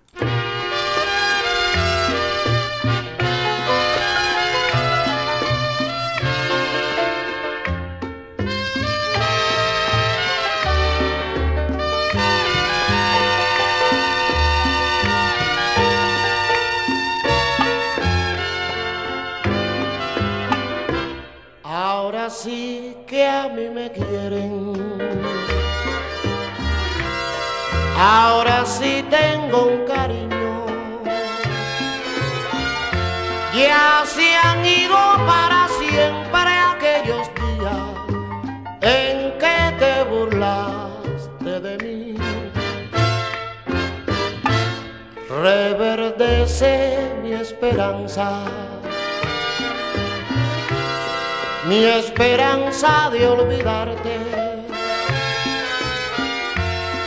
[23.45, 24.73] A mí me quieren.
[27.97, 30.67] Ahora sí tengo un cariño.
[33.57, 37.87] Ya se han ido para siempre aquellos días
[38.81, 42.17] en que te burlaste de mí.
[45.43, 46.73] Reverdece
[47.23, 48.68] mi esperanza
[51.69, 54.19] mi esperanza de olvidarte.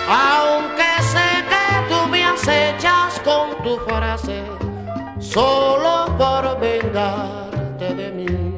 [0.08, 4.44] Aunque sé que tú me acechas con tu frase,
[5.20, 8.51] solo por vengarte de mí.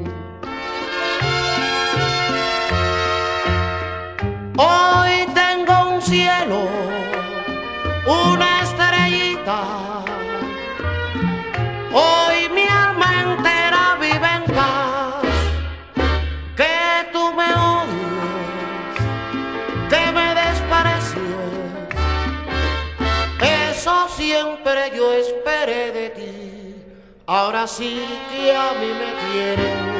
[27.26, 29.94] Ahora sí que a mí me quieren.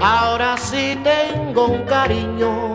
[0.00, 2.74] Ahora sí tengo un cariño.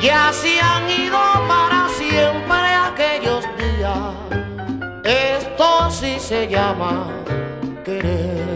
[0.00, 2.56] Ya se han ido para siempre
[2.88, 4.26] aquellos días
[5.06, 7.06] esto sí se llama
[7.84, 8.55] querer.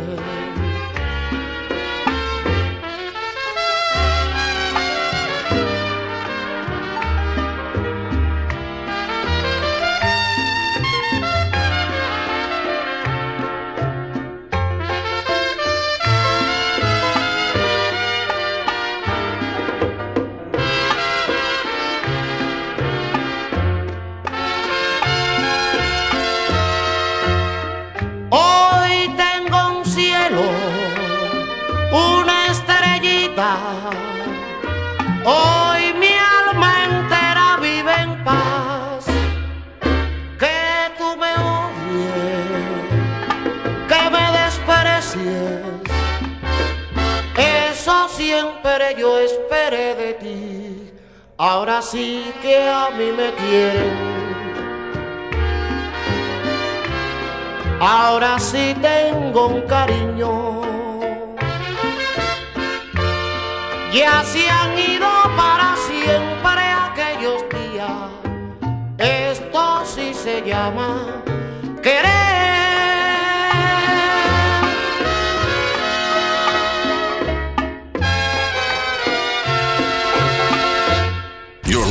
[49.80, 50.92] De ti.
[51.38, 53.96] Ahora sí que a mí me quieren.
[57.80, 60.60] Ahora sí tengo un cariño.
[63.92, 68.10] Ya se han ido para siempre aquellos días.
[68.98, 71.22] Esto sí se llama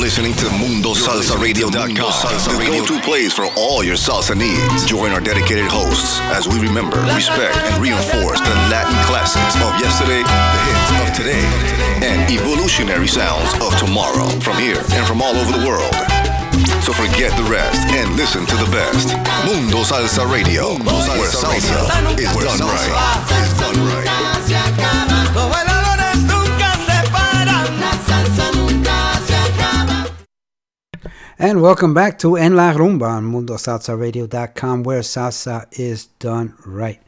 [0.10, 4.84] listening to MundoSalsaRadio.com, the go-to place for all your salsa needs.
[4.84, 10.26] Join our dedicated hosts as we remember, respect, and reinforce the Latin classics of yesterday,
[10.26, 11.46] the hits of today,
[12.02, 15.94] and evolutionary sounds of tomorrow from here and from all over the world.
[16.82, 19.14] So forget the rest and listen to the best.
[19.46, 20.74] Mundo Salsa Radio,
[21.22, 21.86] where salsa
[22.18, 22.90] is done right.
[23.46, 23.78] Is done
[25.54, 25.69] right.
[31.42, 37.02] And welcome back to En La Rumba on MundoSalsaRadio.com, where salsa is done right.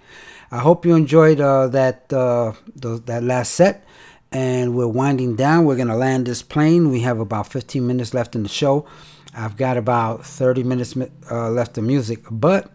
[0.50, 3.84] I hope you enjoyed uh, that uh, the, that last set,
[4.32, 5.66] and we're winding down.
[5.66, 6.90] We're gonna land this plane.
[6.90, 8.88] We have about 15 minutes left in the show.
[9.36, 10.96] I've got about 30 minutes
[11.30, 12.72] uh, left of music, but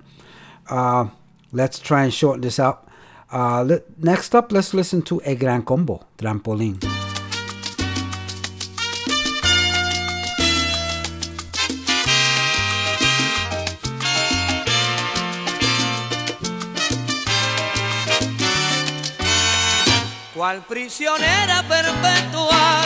[0.69, 1.09] uh,
[1.53, 2.91] let's try and shorten this up.
[3.31, 6.96] Uh, next up, let's listen to a Gran Combo, Trampolín.
[20.47, 22.86] Cual prisionera perpetua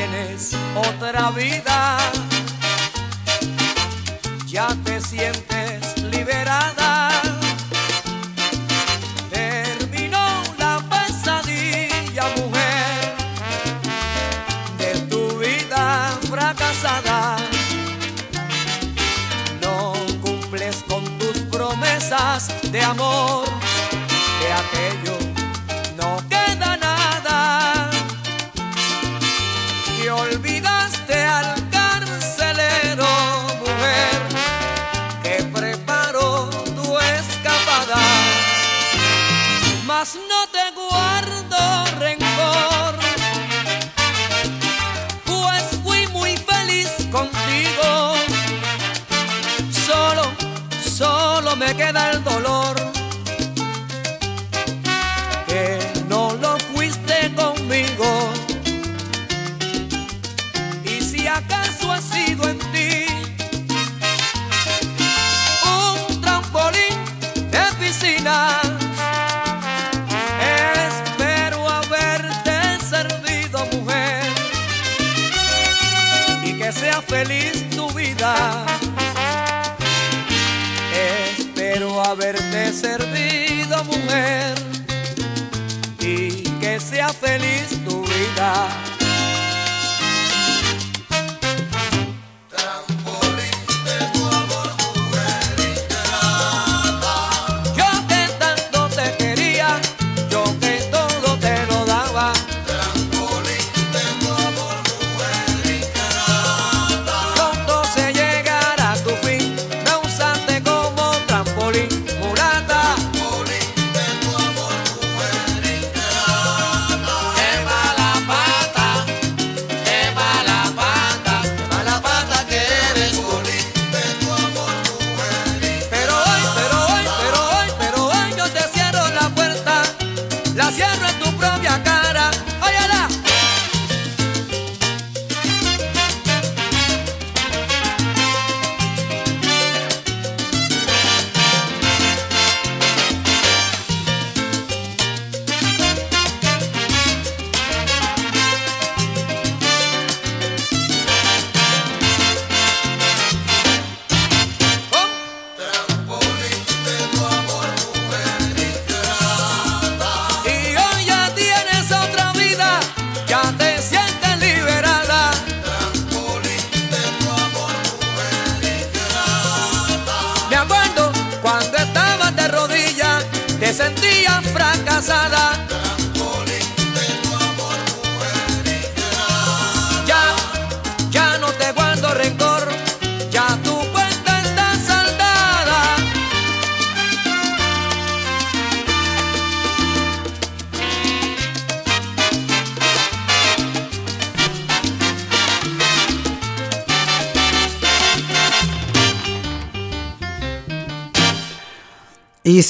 [0.00, 1.98] tienes otra vida,
[4.46, 5.49] ya te sientes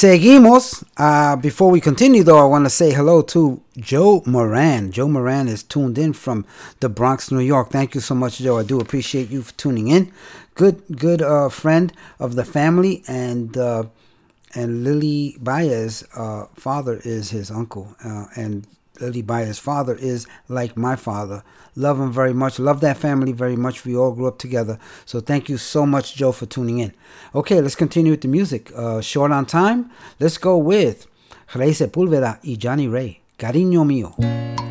[0.01, 0.83] seguimos.
[0.97, 4.93] Uh, before we continue, though, I want to say hello to Joe Moran.
[4.93, 6.47] Joe Moran is tuned in from
[6.81, 7.69] the Bronx, New York.
[7.69, 8.57] Thank you so much, Joe.
[8.57, 10.11] I do appreciate you for tuning in.
[10.55, 13.85] Good, good uh, friend of the family, and uh,
[14.55, 18.25] and Lily Baez' uh, father is his uncle, uh,
[19.01, 21.43] and Lily Baez' father is like my father.
[21.77, 22.59] Love him very much.
[22.59, 23.85] Love that family very much.
[23.85, 24.79] We all grew up together.
[25.07, 26.93] So thank you so much, Joe, for tuning in.
[27.35, 28.71] Okay, let's continue with the music.
[28.75, 29.91] Uh, short on time.
[30.19, 31.07] Let's go with
[31.55, 33.21] Rey Sepúlveda y Johnny Ray.
[33.39, 34.70] Cariño mío.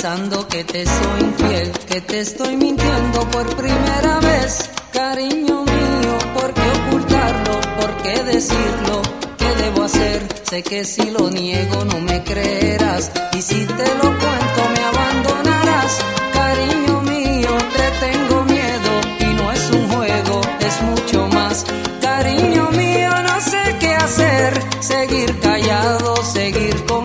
[0.00, 4.70] Pensando que te soy infiel, que te estoy mintiendo por primera vez.
[4.94, 7.60] Cariño mío, ¿por qué ocultarlo?
[7.78, 9.02] ¿Por qué decirlo?
[9.36, 10.26] ¿Qué debo hacer?
[10.44, 13.10] Sé que si lo niego no me creerás.
[13.34, 15.98] Y si te lo cuento me abandonarás.
[16.32, 18.92] Cariño mío, te tengo miedo.
[19.20, 21.66] Y no es un juego, es mucho más.
[22.00, 24.60] Cariño mío, no sé qué hacer.
[24.80, 26.99] Seguir callado, seguir con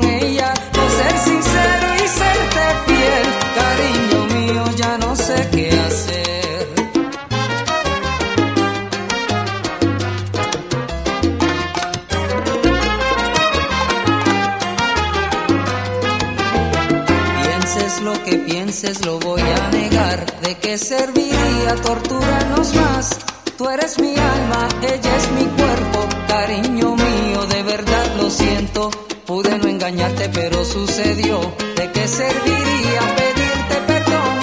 [19.03, 20.41] lo voy a negar.
[20.41, 23.17] ¿De qué serviría torturarnos más?
[23.57, 25.99] Tú eres mi alma, ella es mi cuerpo.
[26.27, 28.91] Cariño mío, de verdad lo siento.
[29.25, 31.39] Pude no engañarte, pero sucedió.
[31.75, 34.35] ¿De qué serviría pedirte perdón?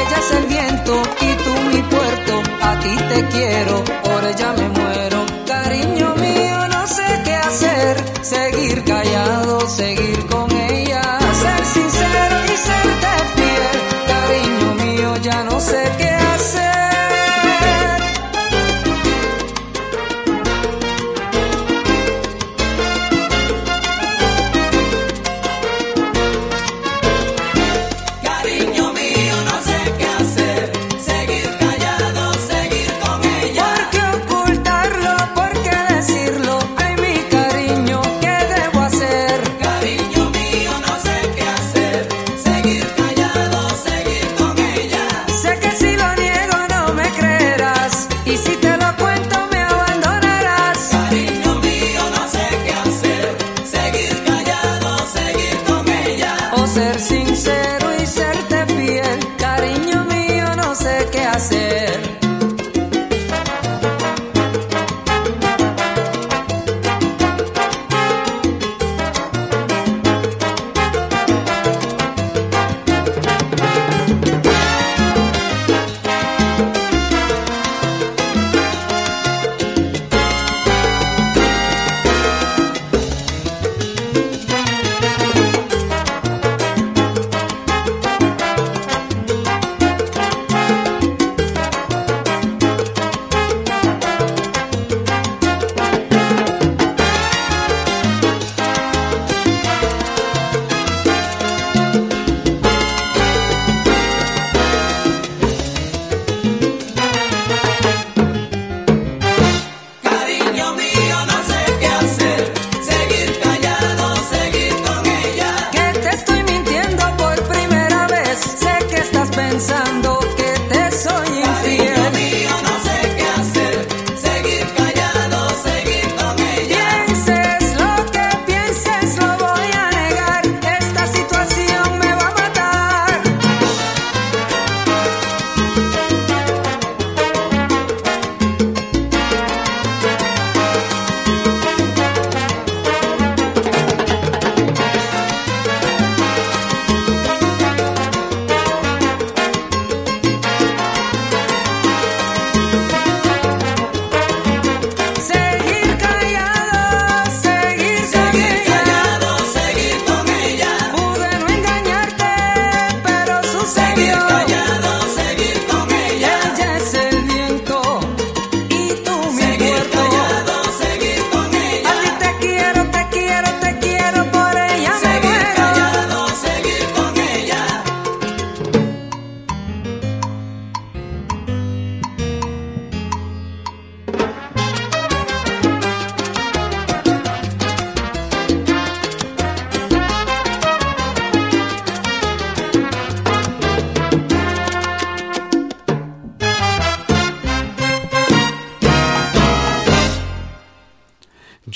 [0.00, 2.42] Ella es el viento y tú mi puerto.
[2.60, 5.26] A ti te quiero, por ella me muero.
[5.46, 8.04] Cariño mío, no sé qué hacer.
[8.22, 10.67] Seguir callado, seguir con ella.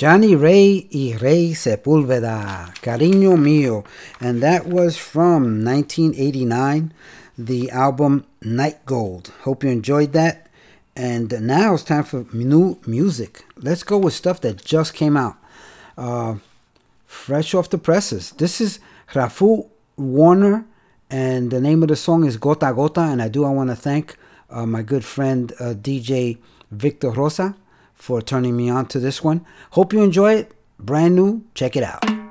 [0.03, 3.85] Johnny Ray y Rey Sepúlveda, Cariño Mío,
[4.19, 6.93] and that was from 1989,
[7.39, 9.33] the album Night Gold.
[9.43, 10.49] Hope you enjoyed that.
[10.97, 13.45] And now it's time for new music.
[13.57, 15.37] Let's go with stuff that just came out.
[15.97, 16.39] Uh,
[17.07, 18.33] fresh off the presses.
[18.33, 18.81] This is
[19.13, 20.65] Rafu Warner,
[21.11, 23.13] and the name of the song is Gota Gota.
[23.13, 24.17] And I do I want to thank
[24.51, 26.39] uh, my good friend uh, DJ
[26.73, 27.55] Victor Rosa
[28.03, 29.47] for turning me on to this one.
[29.71, 30.53] Hope you enjoy it.
[30.77, 31.45] Brand new.
[31.55, 32.22] Check it out.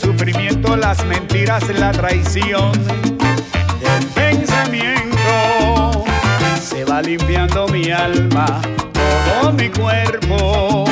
[0.00, 2.72] Sufrimiento, las mentiras, la traición.
[3.82, 6.04] El pensamiento
[6.60, 8.60] se va limpiando mi alma,
[8.92, 10.84] todo mi cuerpo.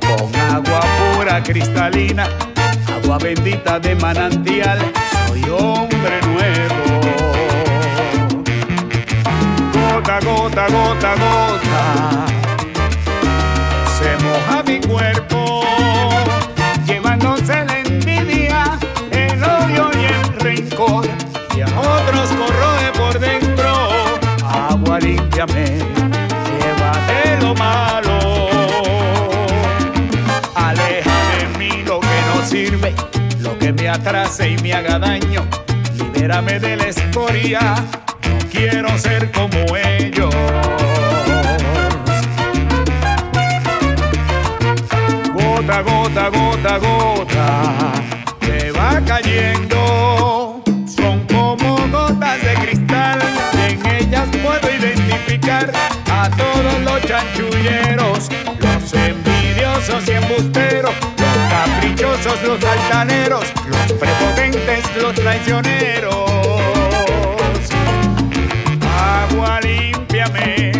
[0.00, 0.80] Con agua
[1.14, 2.28] pura cristalina,
[3.02, 4.78] agua bendita de manantial,
[5.26, 6.82] soy hombre nuevo
[10.02, 12.26] gota, gota, gota, gota.
[13.98, 15.61] Se moja mi cuerpo,
[25.46, 28.48] Llévate lo malo.
[30.54, 32.94] Aleja de mí lo que no sirve,
[33.40, 35.44] lo que me atrase y me haga daño.
[35.96, 37.74] Libérame de la escoria
[38.52, 40.34] quiero ser como ellos.
[45.32, 47.92] Gota, gota, gota, gota,
[48.40, 49.81] que va cayendo.
[56.10, 65.14] A todos los chanchulleros, los envidiosos y embusteros, los caprichosos, los altaneros, los prepotentes, los
[65.14, 66.32] traicioneros
[69.02, 70.72] agua límpiame,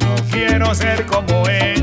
[0.00, 1.75] no quiero ser como ellos.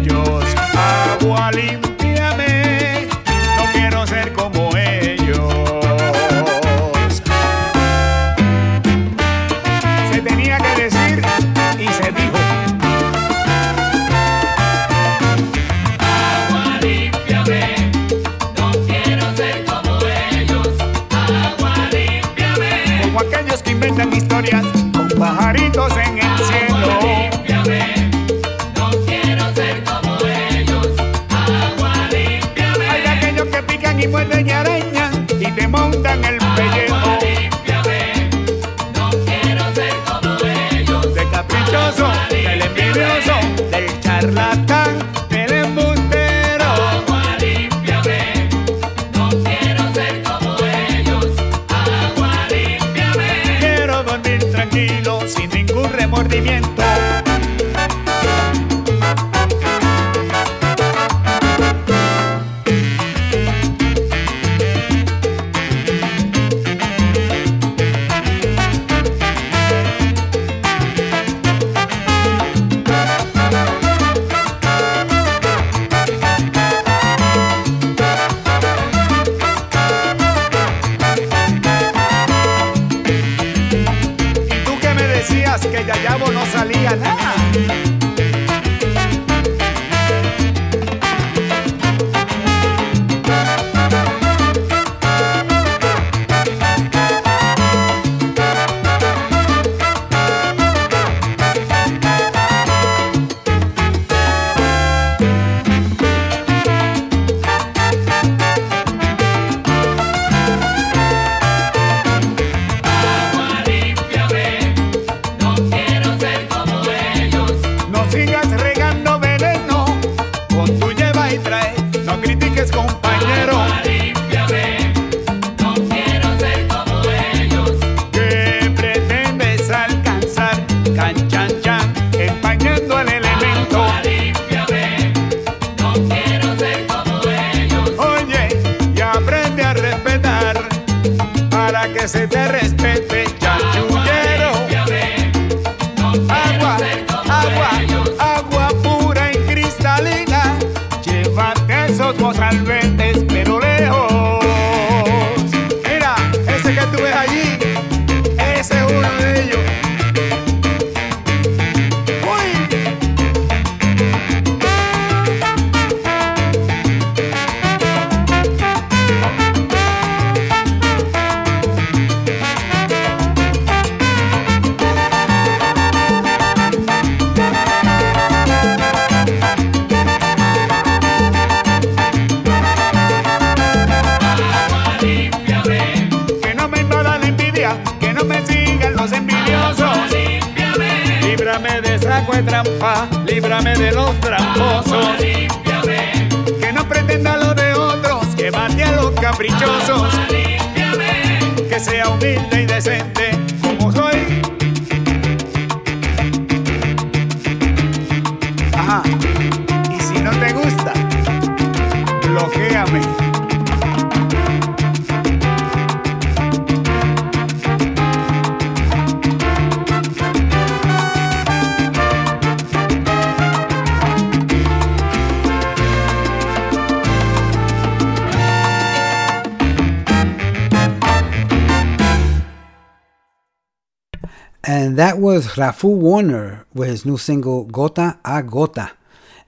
[235.84, 238.92] Fu Warner with his new single Gota a Gota.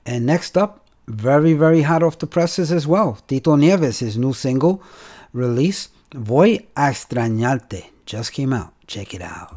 [0.06, 4.34] And next up, very, very hot off the presses as well, Tito Nieves, his new
[4.34, 4.84] single
[5.32, 8.74] release, Voy a Extrañarte, just came out.
[8.86, 9.55] Check it out.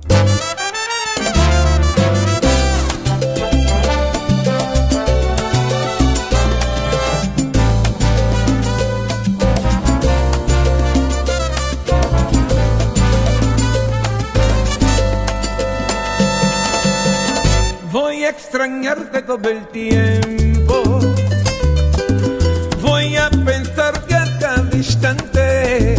[19.29, 21.01] todo el tiempo.
[22.81, 25.97] Voy a pensar cada instante.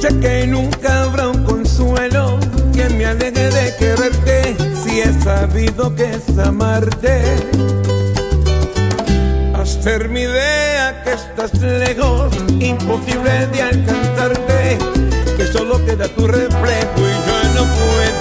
[0.00, 2.38] Sé que nunca habrá un consuelo
[2.72, 7.22] que me aleje de quererte si he sabido que es amarte.
[9.54, 14.78] Hacerme idea que estás lejos, imposible de alcanzarte,
[15.36, 18.19] que solo queda tu reflejo y yo no puedo.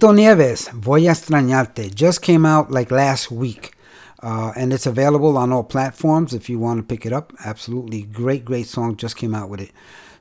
[0.00, 3.76] Tito Nieves, Voy a extrañarte, just came out like last week.
[4.22, 7.34] Uh, and it's available on all platforms if you want to pick it up.
[7.44, 8.96] Absolutely great, great song.
[8.96, 9.72] Just came out with it.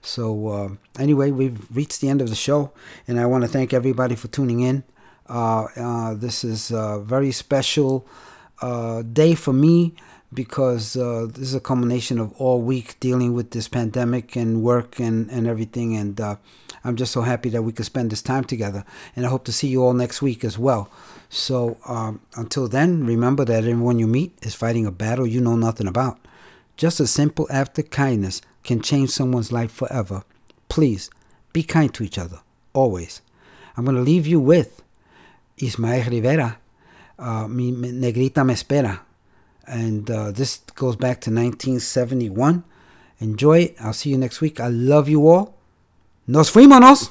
[0.01, 0.69] So, uh,
[1.01, 2.73] anyway, we've reached the end of the show,
[3.07, 4.83] and I want to thank everybody for tuning in.
[5.29, 8.05] Uh, uh, this is a very special
[8.61, 9.95] uh, day for me
[10.33, 14.99] because uh, this is a culmination of all week dealing with this pandemic and work
[14.99, 15.95] and, and everything.
[15.95, 16.19] And
[16.83, 18.85] I'm just so happy that we could spend this time together.
[19.15, 20.89] And I hope to see you all next week as well.
[21.29, 25.55] So um, until then, remember that everyone you meet is fighting a battle you know
[25.55, 26.19] nothing about.
[26.77, 30.23] Just a simple act of kindness can change someone's life forever.
[30.69, 31.09] Please
[31.51, 32.39] be kind to each other,
[32.73, 33.21] always.
[33.75, 34.81] I'm going to leave you with
[35.57, 36.57] Ismael Rivera,
[37.17, 38.99] uh, Mi Negrita Me Espera.
[39.67, 42.63] And uh, this goes back to 1971.
[43.19, 43.75] Enjoy it.
[43.79, 44.59] I'll see you next week.
[44.59, 45.58] I love you all.
[46.29, 47.09] Nos fuimos.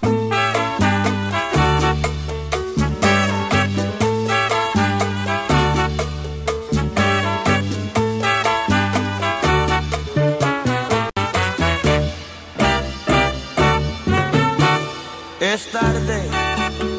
[15.41, 16.23] Es tarde,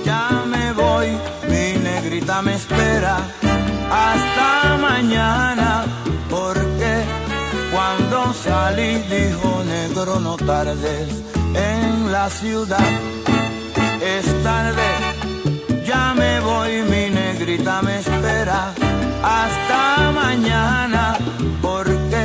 [0.04, 1.08] ya me voy,
[1.48, 3.20] mi negrita me espera
[3.90, 5.86] hasta mañana,
[6.30, 7.06] porque
[7.72, 11.39] cuando salí dijo negro no tardes
[12.24, 12.90] la ciudad.
[14.16, 14.88] Es tarde,
[15.86, 18.74] ya me voy, mi negrita me espera
[19.38, 21.04] hasta mañana,
[21.62, 22.24] porque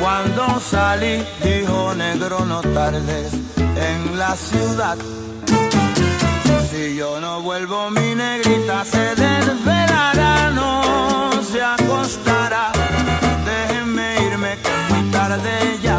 [0.00, 0.42] cuando
[0.72, 1.14] salí
[1.44, 3.30] dijo negro no tardes
[3.90, 4.96] en la ciudad.
[6.68, 10.72] Si yo no vuelvo, mi negrita se desvelará, no
[11.50, 12.64] se acostará.
[13.50, 15.52] Déjenme irme que es muy tarde
[15.86, 15.98] ya,